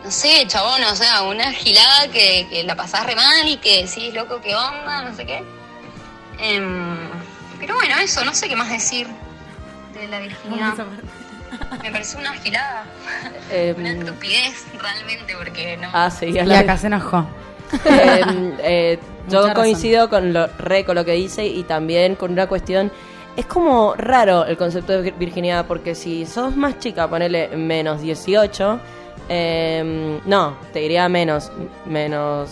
[0.04, 4.14] no sé, chabón, o sea, una gilada que, la pasás re mal y que decís,
[4.14, 5.43] loco, qué onda, no sé qué.
[6.39, 6.97] Em,
[7.60, 9.08] pero bueno, eso, no sé qué más decir
[9.93, 10.76] de la virginidad.
[11.84, 12.84] Me parece una gilada,
[13.51, 15.89] Em, una estupidez realmente, porque no...
[15.93, 17.26] ah, sí, Y acá se enojó.
[17.86, 18.22] Eh,
[18.60, 19.54] eh, yo Mucha razón.
[19.54, 22.91] coincido con lo, re con lo que dice y también con una cuestión.
[23.36, 28.01] Es como raro el concepto de vir- virginidad, porque si sos más chica, ponele menos
[28.01, 28.80] 18,
[29.30, 31.51] eh, no, te diría menos,
[31.86, 32.49] menos,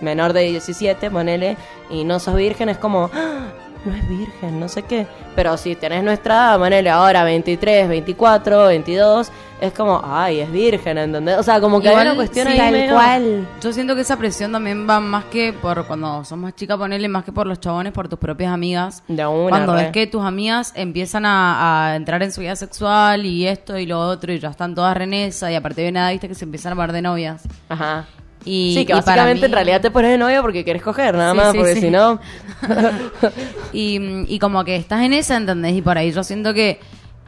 [0.00, 1.56] menor de 17, ponele,
[1.90, 3.48] y no sos virgen, es como, "Ah,
[3.84, 5.06] no es virgen, no sé qué.
[5.34, 9.30] Pero si tenés nuestra edad, ponele ahora 23, 24, 22,
[9.60, 11.38] es como, ay, es virgen, ¿entendés?
[11.38, 13.48] O sea, como que Igual, hay una cuestión sí, ahí tal medio- cual.
[13.60, 17.08] Yo siento que esa presión también va más que por cuando sos más chica, ponerle
[17.08, 19.02] más que por los chabones, por tus propias amigas.
[19.08, 19.82] De una, cuando re.
[19.84, 23.86] ves que tus amigas empiezan a, a entrar en su vida sexual y esto y
[23.86, 26.72] lo otro y ya están todas renesa y aparte de nada, viste que se empiezan
[26.72, 27.42] a par de novias.
[27.68, 28.06] Ajá.
[28.44, 31.32] Y, sí, que y básicamente en realidad te pones de novio porque querés coger, nada
[31.32, 31.80] Sí, más, sí, porque sí.
[31.80, 32.20] si no...
[33.72, 35.74] y, y como que estás en esa, ¿entendés?
[35.74, 36.80] Y por ahí yo siento que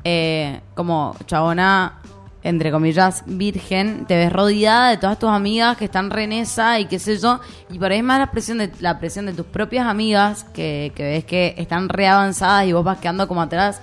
[0.05, 2.01] eh, como chabona,
[2.43, 6.79] entre comillas, virgen, te ves rodeada de todas tus amigas que están re en esa
[6.79, 7.41] y qué sé yo.
[7.71, 10.93] Y por ahí es más la presión de, la presión de tus propias amigas que,
[10.95, 13.81] que ves que están re avanzadas y vos vas quedando como atrás.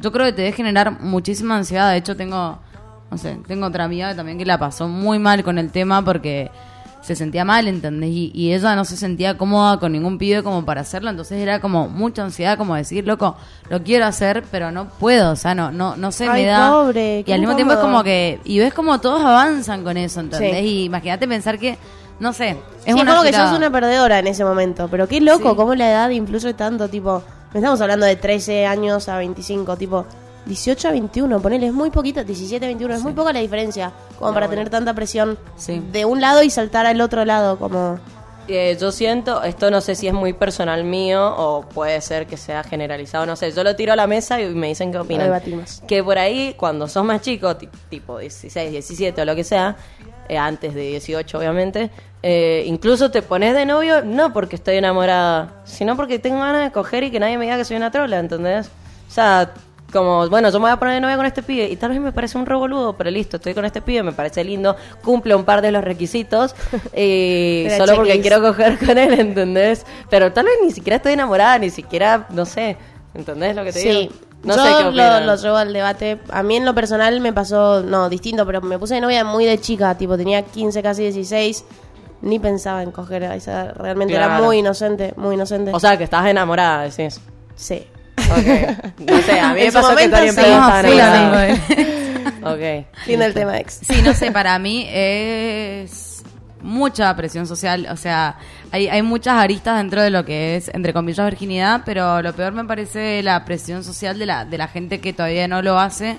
[0.00, 1.90] Yo creo que te debe generar muchísima ansiedad.
[1.90, 2.60] De hecho, tengo,
[3.10, 6.50] no sé, tengo otra amiga también que la pasó muy mal con el tema porque
[7.04, 8.10] se sentía mal, ¿entendés?
[8.10, 11.60] Y, y ella no se sentía cómoda con ningún pibe como para hacerlo, entonces era
[11.60, 13.36] como mucha ansiedad, como decir, loco,
[13.68, 16.70] lo quiero hacer, pero no puedo, o sea, no, no, no se Ay, me da.
[16.70, 20.20] pobre, y al mismo tiempo es como que, y ves como todos avanzan con eso,
[20.20, 20.58] ¿entendés?
[20.60, 20.64] Sí.
[20.66, 21.76] Y imagínate pensar que,
[22.20, 24.88] no sé, es Sí, es una como que sos una perdedora en ese momento.
[24.90, 25.56] Pero qué loco, Sí.
[25.56, 26.88] cómo la edad influye tanto.
[26.88, 30.06] Tipo, no estamos hablando de 13 años a 25, tipo
[30.46, 31.40] 18 a 21.
[31.40, 32.94] Ponele, es muy poquita, 17 a 21.
[32.94, 35.82] Es muy poca la diferencia como para tener tanta presión Sí.
[35.92, 37.58] de un lado y saltar al otro lado.
[37.58, 37.98] Como,
[38.46, 42.36] Eh, yo siento, esto no sé si es muy personal mío o puede ser que
[42.36, 45.28] sea generalizado, no sé, yo lo tiro a la mesa y me dicen qué opinan.
[45.28, 45.80] Debatimos.
[45.88, 49.76] Que por ahí, cuando sos más chico, ti- tipo 16, 17 o lo que sea,
[50.28, 51.90] eh, antes de 18 obviamente,
[52.22, 56.70] eh, incluso te pones de novio no porque estoy enamorada, sino porque tengo ganas de
[56.70, 58.66] coger y que nadie me diga que soy una trola, ¿entendés?
[59.08, 59.54] O sea,
[59.94, 62.00] como, bueno, yo me voy a poner de novia con este pibe y tal vez
[62.00, 65.44] me parece un revoludo, pero listo, estoy con este pibe, me parece lindo, cumple un
[65.44, 66.54] par de los requisitos
[66.94, 69.86] y Era solo porque quiero coger con él, ¿entendés?
[70.10, 72.76] Pero tal vez ni siquiera estoy enamorada, ni siquiera, no sé,
[73.14, 73.88] ¿entendés lo que te sí.
[73.88, 74.12] digo?
[74.42, 76.18] No Yo sé qué lo, lo llevo al debate.
[76.28, 79.46] A mí en lo personal me pasó, no, distinto, pero me puse de novia muy
[79.46, 79.96] de chica.
[79.96, 81.64] Tipo, tenía 15, casi 16.
[82.20, 83.72] Ni pensaba en coger a esa.
[83.72, 85.70] Realmente era muy inocente, muy inocente.
[85.72, 87.22] O sea, que estás enamorada, decís.
[87.56, 87.86] sí.
[88.16, 89.08] Ok.
[89.10, 91.26] No sé, a mí me pasó que momento Tony enamorada.
[91.26, 92.86] hablando de- Ok.
[93.04, 93.80] Fin del tema ex.
[93.82, 96.22] Sí, no sé, para mí es
[96.62, 98.36] mucha presión social, o sea,
[98.72, 102.52] hay, hay muchas aristas dentro de lo que es, entre comillas, virginidad, pero lo peor
[102.54, 106.16] me parece la presión social de la, de la gente que todavía no lo hace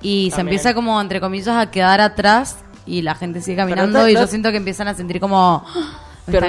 [0.00, 4.08] y se empieza como, entre comillas, a quedar atrás y la gente sigue caminando no
[4.08, 5.64] y no- yo siento que empiezan a sentir como...
[6.22, 6.48] "Ah, Me Pero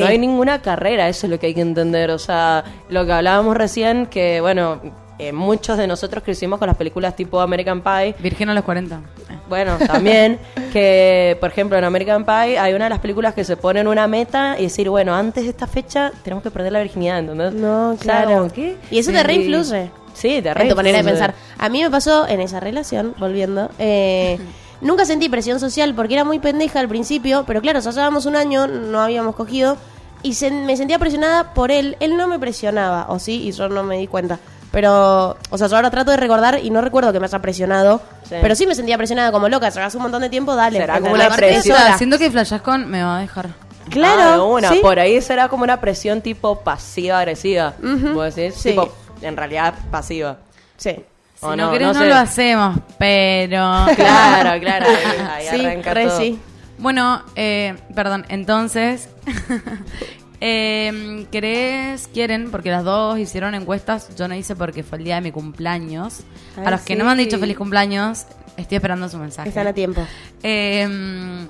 [0.00, 2.10] no hay ninguna carrera, eso es lo que hay que entender.
[2.10, 4.80] O sea, lo que hablábamos recién, que bueno,
[5.18, 8.14] eh, muchos de nosotros crecimos con las películas tipo American Pie.
[8.20, 8.96] Virgen a los 40.
[8.96, 9.00] Eh.
[9.48, 10.38] Bueno, también
[10.72, 14.06] que, por ejemplo, en American Pie hay una de las películas que se ponen una
[14.06, 17.52] meta y decir, bueno, antes de esta fecha tenemos que perder la virginidad, ¿entendés?
[17.54, 18.48] No, O sea, claro.
[18.90, 19.90] Y eso te reinfluye.
[20.14, 21.04] Sí, te en tu manera de reinfluye.
[21.04, 21.34] pensar.
[21.58, 24.38] A mí me pasó en esa relación, volviendo, eh,
[24.80, 28.36] nunca sentí presión social porque era muy pendeja al principio, pero claro, ya llevábamos un
[28.36, 29.76] año, no habíamos cogido,
[30.22, 31.96] y se- me sentía presionada por él.
[32.00, 34.38] Él no me presionaba, o sí, y yo no me di cuenta.
[34.70, 38.02] Pero, o sea, yo ahora trato de recordar y no recuerdo que me haya presionado,
[38.28, 38.34] Sí.
[38.42, 40.78] pero sí me sentía presionada como loca, llevas un montón de tiempo, dale.
[40.78, 41.76] Será como una presión.
[41.76, 42.86] o sea, siento que flashás con...
[42.86, 43.48] Me va a dejar.
[43.88, 44.68] Claro, Ah, una.
[44.68, 44.80] ¿sí?
[44.82, 47.72] Por ahí será como una presión tipo pasiva-agresiva.
[48.14, 48.60] ¿Vos decís?
[48.60, 48.70] Sí.
[48.70, 50.36] Tipo, en realidad pasiva.
[50.76, 50.96] Sí.
[51.40, 52.08] Si O no, no, querés no no, sé.
[52.08, 53.56] lo hacemos, pero...
[53.96, 54.86] Claro, claro.
[54.86, 56.18] Ahí, ahí Sí, arranca re todo.
[56.18, 56.38] sí.
[56.78, 59.08] Bueno, eh, perdón, entonces,
[60.40, 62.50] eh, ¿querés, quieren?
[62.50, 66.20] Porque las dos hicieron encuestas, yo no hice porque fue el día de mi cumpleaños.
[66.56, 68.26] Ay, a los que no me han dicho feliz cumpleaños,
[68.56, 69.48] estoy esperando su mensaje.
[69.48, 70.06] Están a tiempo.
[70.42, 71.46] Eh,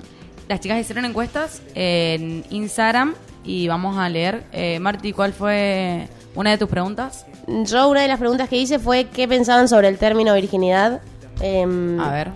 [0.49, 3.15] las chicas hicieron encuestas en Instagram
[3.45, 4.45] y vamos a leer.
[4.53, 7.27] Eh, Marti, ¿cuál fue una de tus preguntas?
[7.65, 11.01] Yo una de las preguntas que hice fue qué pensaban sobre el término virginidad
[11.41, 12.31] Em, A ver.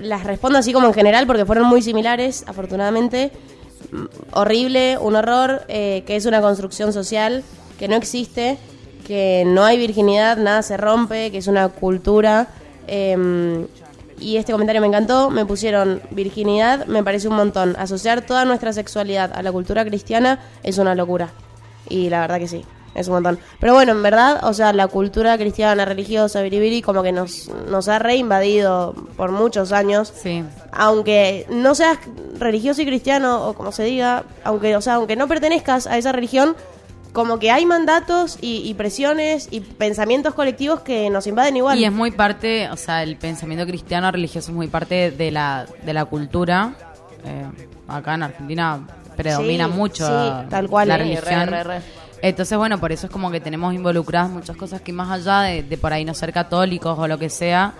[0.00, 3.32] las respondo así como en general porque fueron muy similares, afortunadamente.
[3.90, 7.42] Mm, Horrible, un horror, eh, que es una construcción social
[7.78, 8.58] que no existe,
[9.06, 12.48] que no hay virginidad, nada se rompe, que es una cultura.
[12.86, 13.66] eh,
[14.20, 17.76] y este comentario me encantó, me pusieron virginidad, me parece un montón.
[17.78, 21.30] Asociar toda nuestra sexualidad a la cultura cristiana es una locura.
[21.88, 22.64] Y la verdad que sí,
[22.98, 23.38] es un montón.
[23.60, 27.88] Pero bueno, en verdad, o sea, la cultura cristiana, religiosa, biribiri, como que nos, nos
[27.88, 30.12] ha reinvadido por muchos años.
[30.14, 30.42] Sí.
[30.72, 31.98] Aunque no seas
[32.38, 36.12] religioso y cristiano, o como se diga, aunque, o sea, aunque no pertenezcas a esa
[36.12, 36.56] religión,
[37.12, 41.78] como que hay mandatos y, y presiones y pensamientos colectivos que nos invaden igual.
[41.78, 45.66] Y es muy parte, o sea, el pensamiento cristiano religioso es muy parte de la,
[45.84, 46.74] de la cultura.
[47.24, 47.46] Eh,
[47.88, 48.86] acá en Argentina
[49.16, 50.88] predomina Sí, mucho sí, tal cual.
[50.88, 51.48] la Sí, re, religión.
[51.48, 51.80] re, re.
[52.22, 55.62] Entonces, bueno, por eso es como que tenemos involucradas muchas cosas que más allá de,
[55.62, 57.74] de por ahí no ser católicos o lo que sea,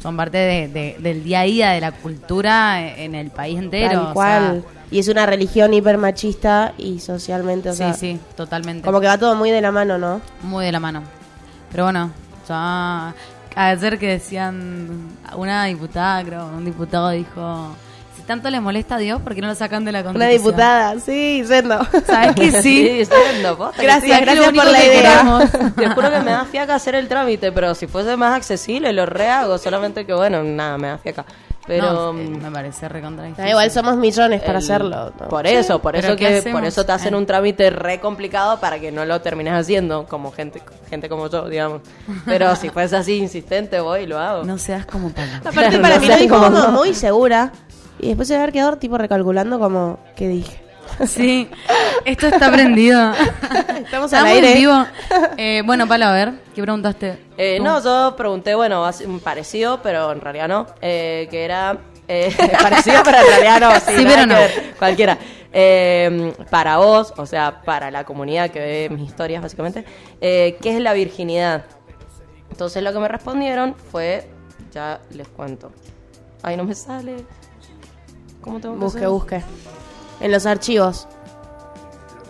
[0.00, 3.88] son parte de- de- del día a día, de la cultura en el país entero.
[3.90, 4.64] Tal o sea, cual.
[4.90, 8.84] y es una religión hiper machista y socialmente, o sí, sea, sí, totalmente.
[8.84, 10.20] como que va todo muy de la mano, ¿no?
[10.42, 11.02] Muy de la mano.
[11.70, 12.10] Pero bueno,
[12.48, 13.12] ya
[13.56, 17.74] ayer que decían, una diputada, creo, un diputado dijo,
[18.30, 20.38] tanto les molesta a Dios, ¿por qué no lo sacan de la Una constitución?
[20.44, 21.78] diputada, sí, Sendo.
[22.06, 23.02] ¿Sabes que sí?
[23.58, 25.72] posta Gracias, sí, lo gracias único por la idea.
[25.76, 29.04] Te juro que me da fiaca hacer el trámite, pero si fuese más accesible lo
[29.04, 31.24] rehago, solamente que bueno, nada, me da fiaca.
[31.66, 35.12] Pero No, eh, mm, me parece recontra igual somos millones para el- hacerlo.
[35.20, 35.28] ¿no?
[35.28, 36.60] Por eso, por eso ¿qué que hacemos?
[36.60, 37.16] por eso te hacen Eh.
[37.16, 41.48] un trámite re complicado para que no lo termines haciendo como gente gente como yo,
[41.48, 41.82] digamos.
[42.24, 44.42] Pero si fuese así insistente voy y lo hago.
[44.44, 45.32] No seas como Pablo.
[45.44, 47.52] Aparte, para no mí lo dijo como muy segura.
[48.00, 50.60] Y después se haber quedado tipo recalculando como, ¿qué dije?
[51.06, 51.48] Sí,
[52.04, 53.12] esto está prendido.
[53.12, 54.52] Estamos al Estamos aire.
[54.52, 54.86] en vivo.
[55.36, 57.18] Eh, bueno, Pablo, a ver, ¿qué preguntaste?
[57.36, 58.82] Eh, no, yo pregunté, bueno,
[59.22, 60.66] parecido, pero en realidad no.
[60.80, 61.78] eh, que era.
[62.08, 63.74] eh, parecido, pero en realidad no.
[63.80, 64.34] Sí, Sí, pero que no.
[64.34, 65.18] ver, cualquiera.
[65.52, 69.84] Eh, para vos, o sea, para la comunidad que ve mis historias, básicamente,
[70.20, 71.64] eh, ¿qué es la virginidad?
[72.50, 74.28] Entonces lo que me respondieron fue.
[74.72, 75.72] Ya les cuento.
[76.42, 77.24] Ay, no me sale.
[78.40, 79.08] ¿Cómo tengo que Busque, hacer?
[79.10, 79.42] busque.
[80.20, 81.06] En los archivos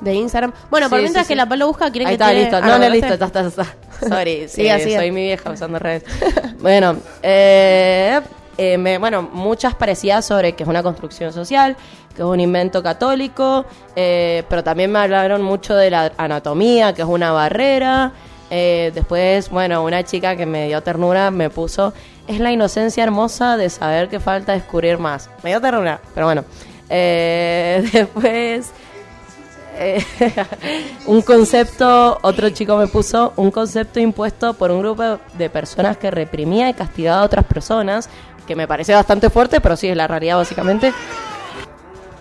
[0.01, 0.53] de Instagram.
[0.71, 1.39] Bueno, por Sí, mientras sí, que sí.
[1.39, 2.41] la Pablo busca, ¿quieren Ahí que está, tire?
[2.43, 2.57] listo.
[2.57, 3.67] Ah, No, no, ¿lo listo, está, está, está.
[4.09, 4.99] Sorry, sí, Siga, siga.
[5.01, 6.05] soy mi vieja usando redes.
[6.61, 8.21] bueno, eh,
[8.57, 11.77] eh, me- bueno, muchas parecidas sobre que es una construcción social,
[12.17, 17.03] que es un invento católico, eh, pero también me hablaron mucho de la anatomía, que
[17.03, 18.13] es una barrera.
[18.53, 21.93] Eh, después, bueno, una chica que me dio ternura me puso,
[22.31, 25.29] es la inocencia hermosa de saber que falta descubrir más.
[25.43, 26.45] Me dio pero bueno.
[26.89, 28.71] Eh, después...
[29.83, 30.05] Eh,
[31.07, 36.11] un concepto, otro chico me puso, un concepto impuesto por un grupo de personas que
[36.11, 38.11] reprimía y castigaba a otras personas,
[38.47, 40.93] que me parece bastante fuerte, pero sí es la realidad básicamente.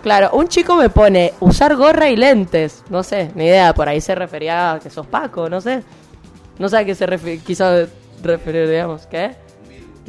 [0.02, 4.00] Claro, un chico me pone usar gorra y lentes, no sé, ni idea, por ahí
[4.00, 5.82] se refería a que sos Paco, no sé.
[6.58, 7.86] No sé a qué se refi- quiso
[8.22, 9.36] referir, digamos, ¿qué?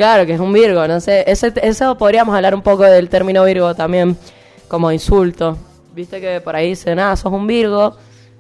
[0.02, 1.24] Claro, que es un Virgo, no sé.
[1.28, 4.18] Ese, eso podríamos hablar un poco del término Virgo también,
[4.68, 5.60] como insulto.
[5.93, 7.95] Viste que por ahí dicen, ah, sos un Virgo,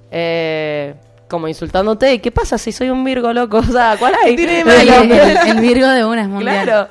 [0.09, 0.95] eh,
[1.27, 2.15] como insultándote.
[2.15, 3.57] ¿Y qué pasa si soy un Virgo, loco?
[3.59, 4.33] O sea, ¿cuál hay?
[4.33, 6.63] El, el- el Virgo de una es mundial.
[6.63, 6.87] Claro.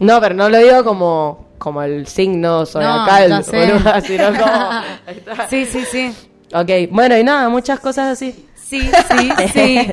[0.00, 3.56] No, pero no lo digo como, como el signo zodiacal, sé.
[3.56, 5.44] boluda, sino como...
[5.48, 6.12] Sí, sí, sí.
[6.52, 8.46] Ok, bueno, y nada, muchas cosas así.
[8.80, 9.92] Sí, sí, sí.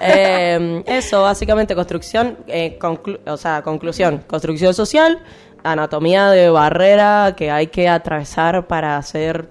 [0.00, 2.78] Eh, eso, básicamente, construcción, eh,
[3.26, 5.20] o sea, conclusión, construcción social,
[5.62, 9.48] anatomía de barrera que hay que atravesar para ser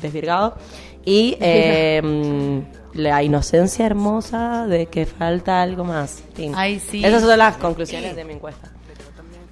[0.00, 0.56] desvirgado
[1.04, 2.62] y eh,
[2.94, 6.22] la inocencia hermosa de que falta algo más.
[6.54, 7.04] Ay, sí.
[7.04, 8.70] Esas son las conclusiones de mi encuesta.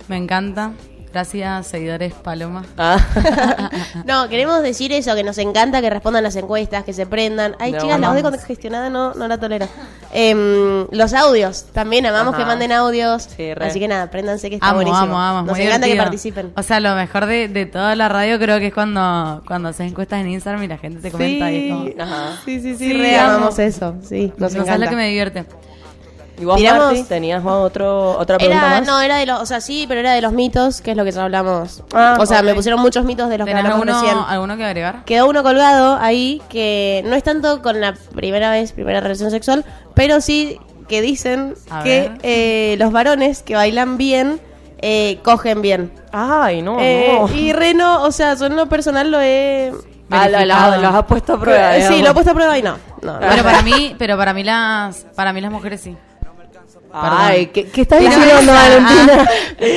[0.09, 0.73] Me encanta.
[1.21, 2.63] Gracias, seguidores Paloma.
[2.77, 2.99] Ah.
[4.05, 7.57] No, queremos decir eso, que nos encanta que respondan las encuestas, que se prendan.
[7.59, 9.67] Ay, No, chicas, la voz de congestionada no, no la tolero.
[10.13, 12.43] Em, los audios, también amamos Ajá.
[12.43, 13.29] que manden audios.
[13.35, 13.67] Sí, re.
[13.67, 15.19] Así que nada, préndanse que está Amo, buenísimo.
[15.19, 15.43] amo, amo.
[15.47, 16.05] Nos muy encanta que divertido.
[16.05, 16.53] participen.
[16.55, 19.91] O sea, lo mejor de, de toda la radio creo que es cuando, cuando haces
[19.91, 22.03] encuestas en Instagram y la gente te comenta y es como...
[22.13, 22.39] Ajá.
[22.45, 23.37] Sí, sí, sí, Sí, re amo.
[23.37, 23.95] amamos eso.
[24.07, 24.85] Sí, nos no sabes encanta.
[24.85, 25.47] lo que me divierte.
[26.39, 28.87] ¿Y vos, Tiramos- Marti, tenías otro, otra pregunta Era, más?
[28.87, 31.05] no, era de los, o sea, sí, pero era de los mitos, que es lo
[31.05, 31.83] que ya hablamos.
[31.95, 34.25] Ah, o sea, me pusieron muchos mitos de los que ¿Tenés hablamos alguno, recién.
[34.29, 35.05] alguno que agregar?
[35.07, 39.65] Quedó uno colgado ahí que no es tanto con la primera vez, primera relación sexual,
[39.95, 44.39] pero sí que dicen A que eh, los varones que bailan bien
[44.83, 45.91] eh, cogen bien.
[46.13, 47.35] Ay, no, Eh, no.
[47.35, 49.73] Y Reno, o sea, yo en lo personal lo he...
[50.11, 51.73] Ah, lo- has puesto a prueba.
[51.73, 52.01] sí, digamos.
[52.03, 52.77] lo he puesto a prueba y no.
[53.03, 53.19] no, no.
[53.29, 55.97] Pero para mí, pero para mí las, para mí las mujeres sí.
[56.99, 59.29] Ay, ¿qué, qué estás diciendo, esa- Valentina?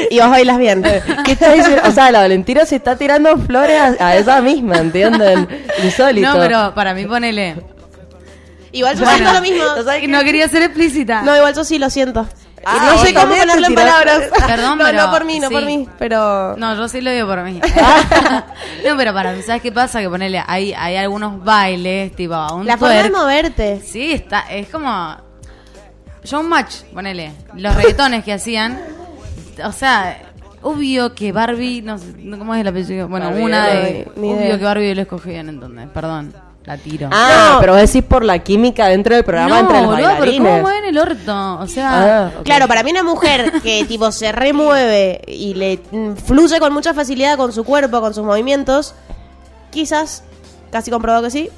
[0.09, 0.81] Y vos bailas bien.
[1.25, 1.81] ¿Qué estás diciendo?
[1.87, 5.47] O sea, la Valentina se está tirando flores a, a ella misma, ¿entienden?
[5.83, 6.33] Insólito.
[6.33, 7.55] No, pero para mí ponele.
[8.71, 9.17] Igual yo Bueno.
[9.17, 9.63] siento lo mismo.
[10.07, 11.21] No quería ser explícita.
[11.23, 12.27] No, igual yo sí lo siento.
[12.65, 14.21] Ah, no sé cómo ponerlo en palabras.
[14.45, 15.53] Perdón, no, pero no por mí, no sí.
[15.53, 16.57] por mí, pero...
[16.57, 17.59] No, yo sí lo digo por mí.
[18.85, 20.01] no, pero para mí, ¿sabes qué pasa?
[20.01, 23.81] Que ponele, hay, hay algunos bailes, tipo, un La forma de moverte.
[23.81, 25.28] Sí, está, es como.
[26.29, 27.31] Showmatch, ponele.
[27.55, 28.79] Los reggaetones que hacían.
[29.65, 30.17] O sea,
[30.61, 31.81] obvio que Barbie.
[31.81, 33.07] No sé, no, ¿cómo es el apellido?
[33.07, 34.07] Bueno, Barbie, una no, de.
[34.15, 34.57] obvio idea.
[34.57, 35.87] que Barbie lo escogí bien, entonces.
[35.93, 36.33] Perdón,
[36.65, 37.09] la tiro.
[37.11, 37.59] Ah, No.
[37.61, 40.51] pero vos decís por la química dentro del programa entre los boludo, pero bailarines.
[40.51, 41.59] ¿cómo mueven el orto?
[41.59, 42.27] O sea.
[42.27, 42.31] Ah.
[42.43, 46.93] Claro, para mí una mujer que tipo se remueve y le mm, fluye con mucha
[46.93, 48.93] facilidad con su cuerpo, con sus movimientos,
[49.71, 50.23] quizás,
[50.71, 51.49] casi comprobado que sí,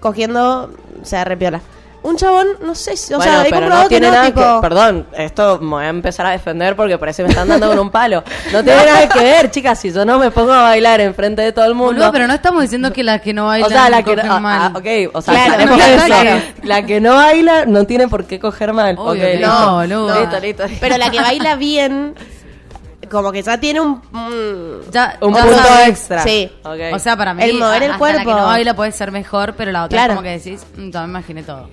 [0.00, 0.70] cogiendo
[1.02, 1.60] se arrepiola.
[2.06, 4.16] Un chabón, no sé, si- o bueno, sea, he pero comprobado no tiene que no,
[4.16, 4.40] nada tipo...
[4.40, 4.68] que...
[4.68, 7.78] Perdón, esto me voy a empezar a defender porque parece que me están dando con
[7.80, 8.22] un palo.
[8.52, 11.52] No tiene nada que ver, chicas, si yo no me pongo a bailar enfrente de
[11.52, 11.94] todo el mundo...
[11.94, 14.40] Boludo, pero no estamos diciendo que las que no bailan o sea, la que no,
[14.40, 14.72] mal.
[14.74, 16.06] ah, ok, o sea, Claro, sabemos claro, eso.
[16.06, 16.42] claro.
[16.62, 18.94] La que no baila no tiene por qué coger mal.
[18.98, 19.48] Obvio que listo.
[19.48, 19.82] no.
[19.84, 20.78] Listo, listo, listo.
[20.80, 22.14] Pero la que baila bien,
[23.10, 24.00] como que ya tiene un...
[24.12, 25.88] mm, Ya- un punto sabes.
[25.88, 26.22] extra.
[26.22, 26.50] Sí.
[26.62, 28.18] O sea, para mí, El mover el hasta cuerpo.
[28.18, 30.12] la que no baila puede ser mejor, pero la otra Claro.
[30.12, 31.68] es como que decís, mm, ya me imaginé todo.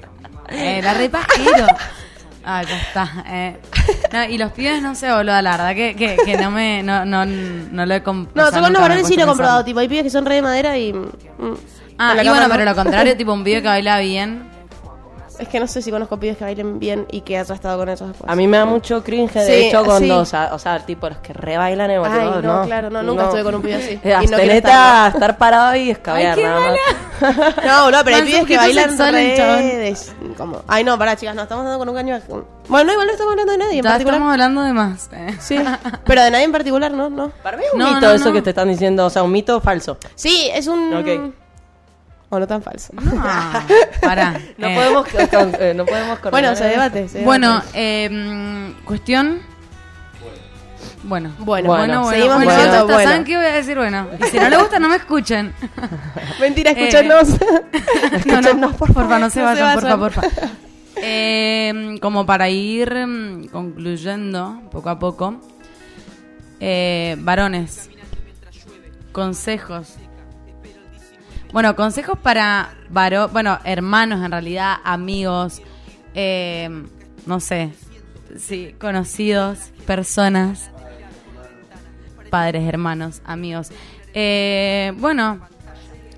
[0.49, 1.67] Eh, la repajero.
[2.45, 3.09] Ah, ya está.
[3.27, 3.57] Eh.
[4.11, 7.05] No, y los pibes, no sé, boludo, la verdad que, que, que no me, no,
[7.05, 8.49] no, no lo he comprado.
[8.51, 10.35] No, yo con los varones sí lo he comprobado, tipo, hay pibes que son re
[10.35, 10.91] de madera y...
[10.93, 11.11] mm,
[11.99, 12.49] Ah, y bueno, no.
[12.49, 14.51] pero lo contrario, tipo un pibe que baila bien.
[15.39, 17.89] Es que no sé si conozco pibes que bailen bien y que haya estado con
[17.89, 18.31] ellos después.
[18.31, 20.21] A mí me da mucho cringe, de Sí, hecho, cuando, sí.
[20.21, 23.01] o, sea, o sea, tipo, los que re bailan en Ay, boludo, no, claro, no,
[23.01, 23.99] nunca estuve con un pibe así.
[24.03, 27.55] Eh, Y no a estar parado y escabear, Ay, qué nada más.
[27.65, 30.22] No, boludo, pero hay pibes que bailan re chabón.
[30.35, 30.61] Como...
[30.67, 32.19] Ay, no, pará, chicas, no, estamos dando con un caño...
[32.67, 34.15] Bueno, no, igual no estamos hablando de nadie en Ya particular.
[34.15, 35.09] estamos hablando de más.
[35.13, 35.35] eh.
[35.39, 35.59] Sí,
[36.05, 37.09] pero de nadie en particular, ¿no?
[37.09, 37.29] no.
[37.43, 38.33] Para mí es un No, mito no, eso no.
[38.33, 39.97] que te están diciendo, o sea, un mito falso.
[40.15, 40.93] Sí, es un...
[40.93, 41.33] Ok.
[42.29, 42.91] O no tan falso.
[42.93, 43.21] No,
[44.01, 44.39] pará.
[44.57, 44.75] No eh.
[44.75, 46.71] podemos, con- eh, no podemos coordinar Bueno, se eso.
[46.71, 47.07] debate.
[47.07, 49.41] se Bueno, eh, mm, cuestión.
[51.03, 51.33] Bueno.
[51.39, 52.09] Bueno, bueno, bueno.
[52.09, 53.03] seguimos bueno, está, bueno.
[53.03, 53.77] ¿Saben qué voy a decir?
[53.77, 55.53] Bueno, y si no les gusta, no me escuchen.
[56.39, 57.29] Mentira, eh, escúchanos.
[58.25, 59.99] No, no, por favor, no se No vayan, por vayan.
[59.99, 60.49] favor, por favor.
[60.97, 65.41] Eh, como para ir mm, concluyendo poco a poco,
[66.59, 67.89] eh, varones,
[69.11, 69.95] consejos.
[71.51, 75.61] Bueno, consejos para varo, bueno, hermanos en realidad, amigos,
[76.15, 76.69] eh,
[77.25, 77.71] no sé,
[78.37, 80.71] sí, conocidos, personas,
[82.33, 83.69] padres, hermanos, amigos.
[84.15, 85.39] Eh, bueno,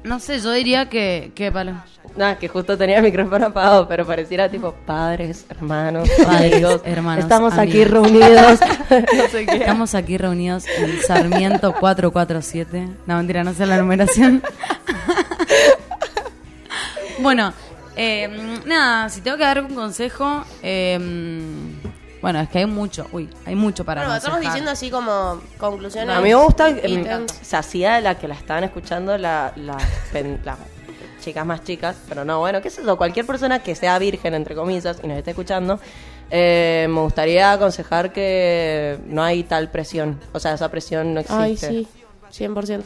[0.06, 1.74] no sé, yo diría que, que palo.
[2.16, 6.82] Nada, que justo tenía el micrófono apagado, pero pareciera tipo padres, hermanos, Padres, amigos.
[6.86, 8.62] hermanos, Estamos aquí reunidos.
[8.90, 9.58] no sé qué.
[9.58, 12.88] Estamos aquí reunidos en Sarmiento 447.
[13.08, 14.42] No, mentira, no sé la numeración.
[17.20, 17.52] bueno,
[17.98, 18.30] eh,
[18.66, 20.98] nada, si tengo que dar un consejo, eh,
[22.26, 24.54] bueno, es que hay mucho, uy, hay mucho para Bueno, estamos aconsejar.
[24.56, 26.16] diciendo así como conclusiones.
[26.16, 27.32] A mí me gusta, eh, ítems.
[27.40, 29.78] se hacía la que la estaban escuchando la, la,
[30.12, 30.58] pen- las
[31.24, 34.56] chicas más chicas, pero no, bueno, qué es eso, cualquier persona que sea virgen, entre
[34.56, 35.80] comillas, y nos esté escuchando,
[36.32, 41.44] eh, me gustaría aconsejar que no hay tal presión, o sea, esa presión no existe.
[41.44, 41.88] Ay, sí,
[42.44, 42.82] 100%.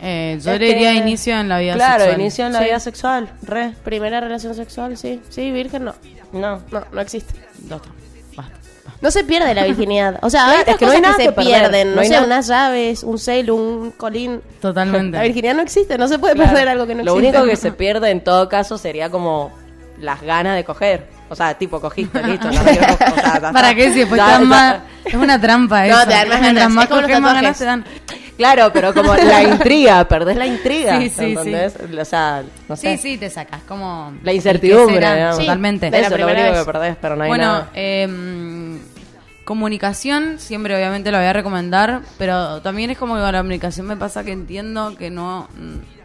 [0.00, 2.20] Eh, yo Es le diría que- inicio en la vida Claro, sexual.
[2.20, 2.64] inicio en la Sí.
[2.66, 5.20] vida sexual, re, Primera relación sexual, sí.
[5.30, 5.94] Sí, virgen no.
[6.32, 6.60] No.
[6.70, 7.34] No, no existe.
[7.58, 7.92] Doctor,
[8.36, 8.54] basta.
[9.00, 10.18] No se pierde la virginidad.
[10.22, 11.88] O sea, hay otras es que no hay cosas nada que se que perder, pierden.
[11.90, 14.40] no No, hay sé, nada- unas llaves, un celu, un colín.
[14.60, 15.16] Totalmente.
[15.18, 15.98] La virginidad no existe.
[15.98, 16.50] No se puede Claro.
[16.50, 17.36] perder algo que no Lo existe.
[17.38, 19.52] único que se pierde en todo caso sería como
[20.00, 21.06] las ganas de coger.
[21.28, 22.48] O sea, tipo, cogiste, listo.
[22.52, 23.90] no quiero co- o sea, ya ¿Para qué?
[23.92, 24.46] Si después Ya, te dan ya.
[24.48, 24.76] más...
[25.06, 25.96] Es una trampa eso.
[25.98, 26.70] No, te dan más Mientras ganas.
[26.74, 27.42] más Es como los más tatuajes.
[27.42, 27.84] ganas te dan.
[28.36, 31.00] Claro, pero como la intriga, perdés la intriga.
[31.00, 31.74] Sí, sí, ¿entendés?
[32.00, 32.96] O sea, no sé.
[32.98, 34.12] Sí, sí, te sacas como...
[34.22, 35.38] La incertidumbre, digamos.
[35.38, 35.86] Totalmente.
[35.86, 36.58] de la Eso es lo único vez.
[36.58, 37.70] que perdés, pero no hay bueno, nada.
[37.74, 38.78] em,
[39.44, 43.96] comunicación, siempre obviamente lo voy a recomendar, pero también es como que la comunicación me
[43.96, 45.48] pasa que entiendo que no...
[45.56, 45.96] mm,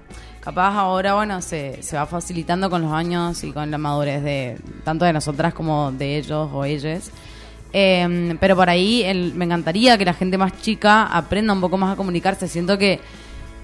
[0.42, 4.58] Capaz ahora, bueno, se, se va facilitando con los años y con la madurez de
[4.84, 7.12] tanto de nosotras como de ellos o ellas.
[7.74, 11.78] Em, pero por ahí el- me encantaría que la gente más chica aprenda un poco
[11.78, 12.48] más a comunicarse.
[12.48, 13.00] Siento que,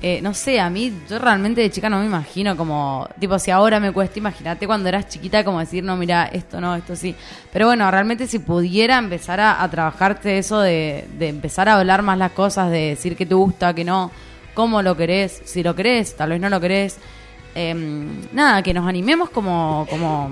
[0.01, 3.51] eh, no sé, a mí, yo realmente de chica no me imagino como, tipo, si
[3.51, 7.15] ahora me cuesta, imagínate cuando eras chiquita, como decir, no, mira, esto no, esto sí.
[7.51, 12.01] Pero bueno, realmente si pudiera empezar a, a trabajarte eso de, de empezar a hablar
[12.01, 14.11] más las cosas, de decir que te gusta, que no,
[14.53, 16.97] cómo lo querés, si lo querés, tal vez no lo querés.
[17.55, 20.29] Em, nada, que nos animemos como, como,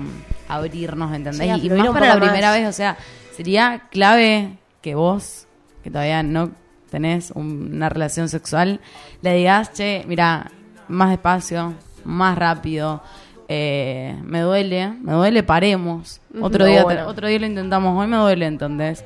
[0.48, 1.56] abrirnos, ¿entendés?
[1.60, 2.22] Sí, y más para la más.
[2.28, 2.96] primera vez, o sea,
[3.36, 5.46] sería clave que vos,
[5.82, 6.50] que todavía no
[6.90, 8.80] tenés un- una relación sexual,
[9.22, 10.50] le digas, che, mira,
[10.88, 11.74] más despacio,
[12.04, 13.02] más rápido,
[13.48, 16.20] eh, me duele, me duele, paremos.
[16.40, 17.06] Otro, No, día, bueno.
[17.06, 19.04] otro día lo intentamos, hoy me duele, ¿entendés?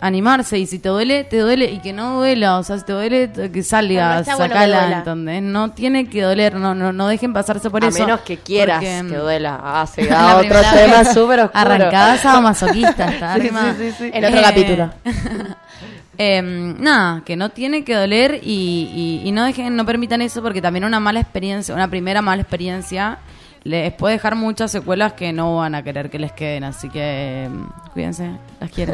[0.00, 2.92] Animarse y si te duele, te duele y que no duela, o sea, si te
[2.92, 5.40] duele, que salga, no bueno sacala.
[5.40, 7.98] No tiene que doler, no, no, no dejen pasarse por a eso.
[8.00, 9.60] menos que quieras porque, que duela.
[9.62, 11.50] Ah, se da otro primera tema súper oscuro.
[11.60, 14.10] Arrancada sadomasoquista, está Sí, sí, sí.
[14.12, 14.90] En otro Eh, capítulo.
[16.18, 20.42] em, nada, que no tiene que doler y, y- y no dejen, no permitan eso
[20.42, 23.18] porque también una mala experiencia, una primera mala experiencia
[23.64, 27.44] les puede dejar muchas secuelas que no van a querer que les queden, así que
[27.44, 28.30] em, cuídense,
[28.60, 28.92] las quiero.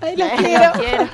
[0.00, 1.08] Las La quiero.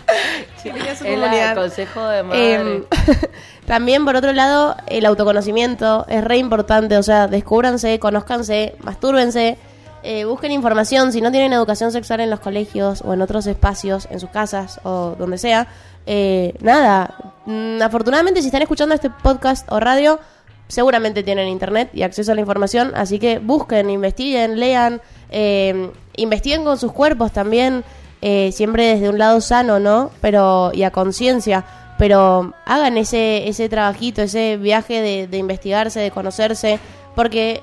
[0.63, 1.55] Chiquillas, su comunidad.
[1.55, 2.55] consejo de madre.
[2.55, 2.83] Eh,
[3.67, 6.97] también, por otro lado, el autoconocimiento es re importante.
[6.99, 9.59] O sea, descúbranse, conózcanse, mastúrbense,
[10.03, 11.13] eh, busquen información.
[11.13, 14.81] Si no tienen educación sexual en los colegios o en otros espacios, en sus casas
[14.85, 15.67] o donde sea,
[16.07, 17.15] eh, nada.
[17.47, 20.21] Mm, afortunadamente, si están escuchando este podcast o radio,
[20.69, 22.93] seguramente tienen internet y acceso a la información.
[22.95, 27.83] Así que busquen, investiguen, lean, eh, investiguen con sus cuerpos también
[28.27, 30.11] eh, siempre desde un lado sano, ¿no?
[30.23, 31.63] Pero y a conciencia,
[31.99, 36.79] pero hagan ese ese trabajito, ese viaje de, de investigarse, de conocerse,
[37.15, 37.61] porque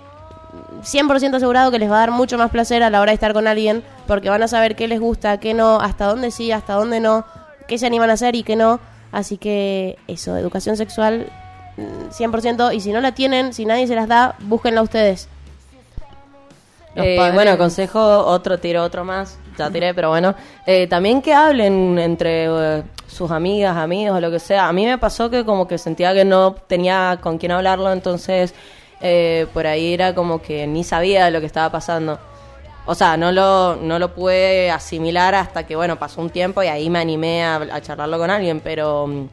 [0.83, 3.33] 100% asegurado que les va a dar mucho más placer a la hora de estar
[3.33, 6.73] con alguien, porque van a saber qué les gusta, qué no, hasta dónde sí, hasta
[6.73, 7.25] dónde no,
[7.67, 8.79] qué se animan a hacer y qué no.
[9.11, 11.25] Así que eso, educación sexual
[11.77, 15.27] mm, 100%, y si no la tienen, si nadie se las da, búsquenla ustedes.
[16.95, 19.39] Eh, bueno, consejo, otro tiro, otro más.
[19.69, 20.33] Tiré, pero bueno.
[20.65, 24.67] Eh, también que hablen entre eh, sus amigas, amigos o lo que sea.
[24.67, 28.53] A mí me pasó que como que sentía que no tenía con quién hablarlo, entonces
[29.01, 32.19] eh, por ahí era como que ni sabía lo que estaba pasando.
[32.85, 36.67] O sea, no lo, no lo pude asimilar hasta que, bueno, pasó un tiempo y
[36.67, 39.27] ahí me animé a, a charlarlo con alguien, pero mm,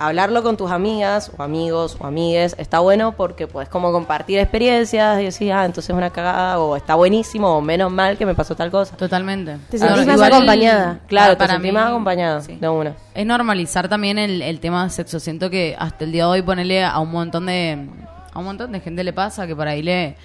[0.00, 5.20] hablarlo con tus amigas o amigos o amigues está bueno porque puedes como compartir experiencias
[5.20, 8.34] y decir, ah, entonces es una cagada o está buenísimo o menos mal que me
[8.34, 8.96] pasó tal cosa.
[8.96, 9.58] Totalmente.
[9.70, 11.00] Te sentís más igual- acompañada.
[11.06, 12.56] Claro, te para sentís mí, más acompañada sí.
[12.60, 12.94] de una.
[13.14, 15.20] Es normalizar también el, el tema de sexo.
[15.20, 17.86] Siento que hasta el día de hoy ponerle a un montón de
[18.32, 20.16] a un montón de gente le pasa que por ahí le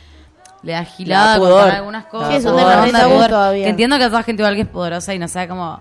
[0.64, 1.76] le da gilada Le da contar pudor.
[1.76, 2.42] algunas cosas.
[2.42, 3.30] Sí, onda re de tabú pudor.
[3.30, 3.64] todavía.
[3.66, 5.80] Que entiendo que esa gente igual que es poderosa y no sabe cómo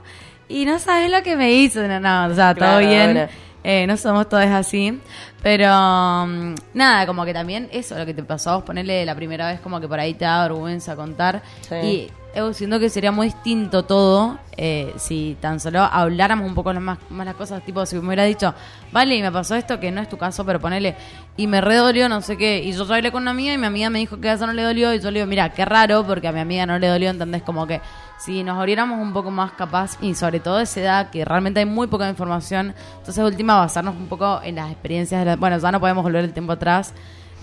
[0.49, 3.15] y no sabes lo que me hizo, no, no, o sea, todo bien.
[3.15, 3.29] bueno.
[3.65, 5.01] Eh, no somos todos así,
[5.43, 9.61] pero mm, nada, como que también eso, lo que te pasó ponerle la primera vez
[9.61, 11.43] como que por ahí te da vergüenza contar.
[11.63, 11.75] Sí.
[11.77, 12.11] Y
[12.53, 17.27] siento que sería muy distinto todo eh, si tan solo habláramos un poco más, más
[17.27, 18.55] las cosas, tipo si me hubiera dicho,
[18.93, 20.97] vale, y me pasó esto, que no es tu caso, pero ponele,
[21.37, 23.91] y me redolió, no sé qué, y yo hablé con una amiga y mi amiga
[23.91, 26.05] me dijo que a eso no le dolió, y yo le digo, mira, qué raro,
[26.07, 27.43] porque a mi amiga no le dolió, ¿entendés?
[27.43, 27.81] Como que
[28.19, 31.61] si nos abriéramos un poco más capaz, y sobre todo a esa edad, que realmente
[31.61, 35.59] hay muy poca información, entonces última basarnos un poco en las experiencias, de la- bueno,
[35.59, 36.95] ya no podemos volver el tiempo atrás,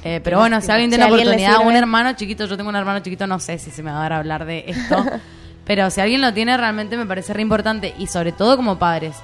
[0.03, 2.69] eh, pero bueno, si alguien tiene a alguien le oportunidad, un hermano chiquito, yo tengo
[2.69, 5.05] un hermano chiquito, no sé si se me va a dar a hablar de esto,
[5.65, 9.15] pero si alguien lo tiene, realmente me parece re importante, y sobre todo como padres,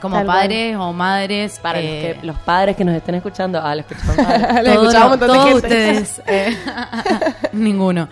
[0.00, 0.38] como Tal cual.
[0.38, 3.80] padres o madres, Para eh, los, que, los padres que nos estén escuchando, ah, lo
[3.82, 4.62] escucharon padres.
[4.64, 6.56] Le todos, de todos ustedes, eh,
[7.52, 8.08] ninguno.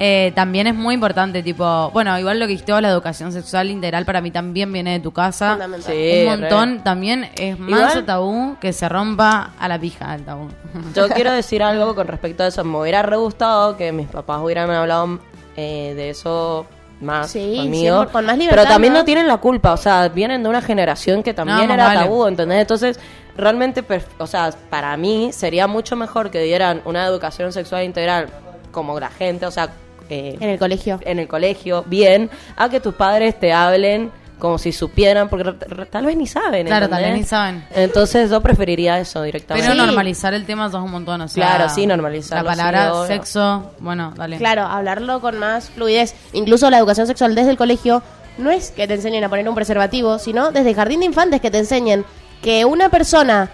[0.00, 4.04] Eh, también es muy importante, tipo, bueno, igual lo que dijiste la educación sexual integral
[4.04, 5.58] para mí también viene de tu casa.
[5.80, 6.80] Sí, un montón, re.
[6.80, 10.48] también es más tabú que se rompa a la pija el tabú.
[10.94, 12.64] Yo quiero decir algo con respecto a eso.
[12.64, 15.18] Me hubiera re gustado que mis papás hubieran hablado
[15.56, 16.66] eh, de eso
[17.00, 18.06] más Sí, conmigo.
[18.10, 19.00] con más libertad, Pero también ¿no?
[19.00, 19.72] no tienen la culpa.
[19.72, 22.00] O sea, vienen de una generación que también No, era vale.
[22.00, 22.60] tabú, ¿entendés?
[22.60, 22.98] Entonces,
[23.36, 23.84] realmente,
[24.18, 28.28] o sea, para mí sería mucho mejor que dieran una educación sexual integral
[28.72, 29.70] como la gente, o sea,
[30.10, 30.98] eh, En el colegio.
[31.04, 35.52] en el colegio, bien, a que tus padres te hablen como si supieran, porque
[35.90, 36.66] tal vez ni saben.
[36.66, 37.64] Claro, tal vez ni saben.
[37.74, 39.68] Entonces yo preferiría eso directamente.
[39.68, 39.86] Pero Sí.
[39.86, 43.08] normalizar el tema ya es un montón, o sea, Claro, sí, normalizarlo, La palabra sí,
[43.08, 44.38] sexo, bueno, dale.
[44.38, 46.14] Claro, hablarlo con más fluidez.
[46.32, 48.02] Incluso la educación sexual desde el colegio
[48.38, 51.40] no es que te enseñen a poner un preservativo, sino desde el jardín de infantes
[51.40, 52.04] que te enseñen
[52.42, 53.50] que una persona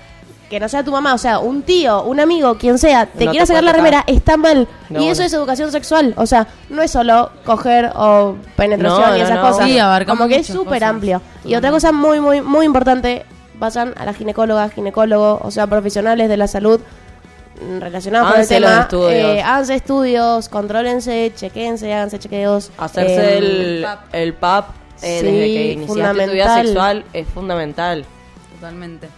[0.54, 3.32] que no sea tu mamá, o sea, un tío, un amigo, quien sea, te No
[3.32, 3.84] quiera te sacar la tocar.
[3.84, 4.68] remera, está mal.
[4.88, 5.26] No, y eso bueno.
[5.26, 6.14] es educación sexual.
[6.16, 9.40] O sea, no es solo coger o penetración No, y esas no.
[9.42, 9.66] cosas.
[9.68, 11.20] Sí, Como que es súper amplio.
[11.44, 13.26] Y otra cosa muy, muy, muy importante,
[13.58, 16.80] vayan a la ginecóloga, ginecólogo, o sea, profesionales de la salud
[17.60, 18.80] mm, relacionados con el tema.
[18.82, 19.10] estudios.
[19.12, 22.70] Eh, háganse estudios, contrólense, chequense, háganse chequeos.
[22.78, 24.68] Hacerse Eh, el, el PAP
[25.02, 26.64] eh, sí, desde que iniciaste tu vida fundamental.
[26.66, 28.04] sexual es fundamental.
[28.54, 29.08] Totalmente.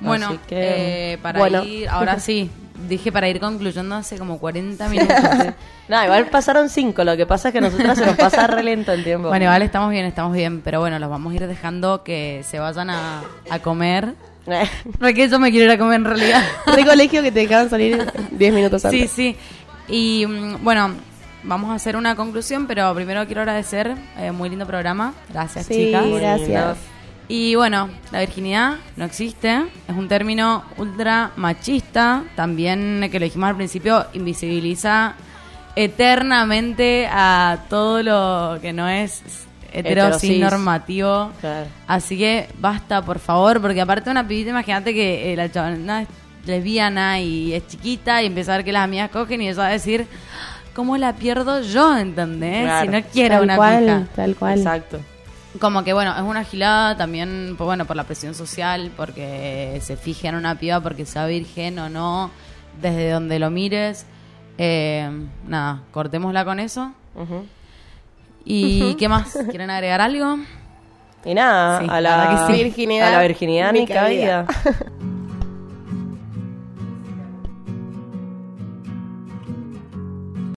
[0.00, 1.64] Bueno, que, eh, para bueno.
[1.64, 2.50] ir, ahora sí,
[2.88, 5.16] dije para ir concluyendo hace como 40 minutos.
[5.86, 7.04] No, igual pasaron cinco.
[7.04, 9.28] Lo que pasa es que a nosotras se nos pasa re lento el tiempo.
[9.28, 10.62] bueno, vale, estamos bien, estamos bien.
[10.62, 14.14] Pero bueno, los vamos a ir dejando que se vayan a, a comer.
[14.46, 14.64] Eh,
[14.98, 16.42] No es que yo me quiero ir a comer en realidad.
[16.74, 19.10] De colegio que te dejaban salir 10 minutos antes.
[19.10, 19.36] Sí,
[19.86, 19.92] sí.
[20.22, 20.94] Y mm, bueno,
[21.42, 23.94] vamos a hacer una conclusión, pero primero quiero agradecer.
[24.16, 25.12] eh, muy lindo programa.
[25.28, 26.06] Gracias, Sí, chicas.
[26.18, 26.78] gracias.
[27.26, 33.48] Y bueno, la virginidad no existe, es un término ultra machista, también que lo dijimos
[33.48, 35.14] al principio, invisibiliza
[35.74, 39.22] eternamente a todo lo que no es
[39.72, 40.38] hetero Heterosis.
[40.38, 41.32] normativo.
[41.40, 41.66] Claro.
[41.86, 46.08] Así que basta, por favor, porque aparte una pibita, imagínate que eh, la chavana es
[46.46, 49.68] lesbiana y es chiquita y empieza a ver que las amigas cogen y ella va
[49.68, 50.06] a decir,
[50.74, 51.96] ¿cómo la pierdo yo?
[51.96, 52.64] ¿Entendés?
[52.64, 52.84] Claro.
[52.84, 54.06] Si no quiero tal una cual, pija.
[54.14, 54.58] tal cual.
[54.58, 55.00] Exacto.
[55.60, 59.96] Como que bueno, es una gilada también, pues, bueno, por la presión social, porque se
[59.96, 62.30] fije en una piba porque sea virgen o no,
[62.82, 64.04] desde donde lo mires.
[64.58, 65.08] Eh,
[65.46, 66.92] nada, cortémosla con eso.
[68.44, 69.36] ¿Y qué más?
[69.50, 70.38] ¿Quieren agregar algo?
[71.24, 72.64] Y nada, Sí, a la la que sí.
[72.64, 74.44] Virginidad a la virginidad ni ni cabida.
[74.46, 74.76] cabida.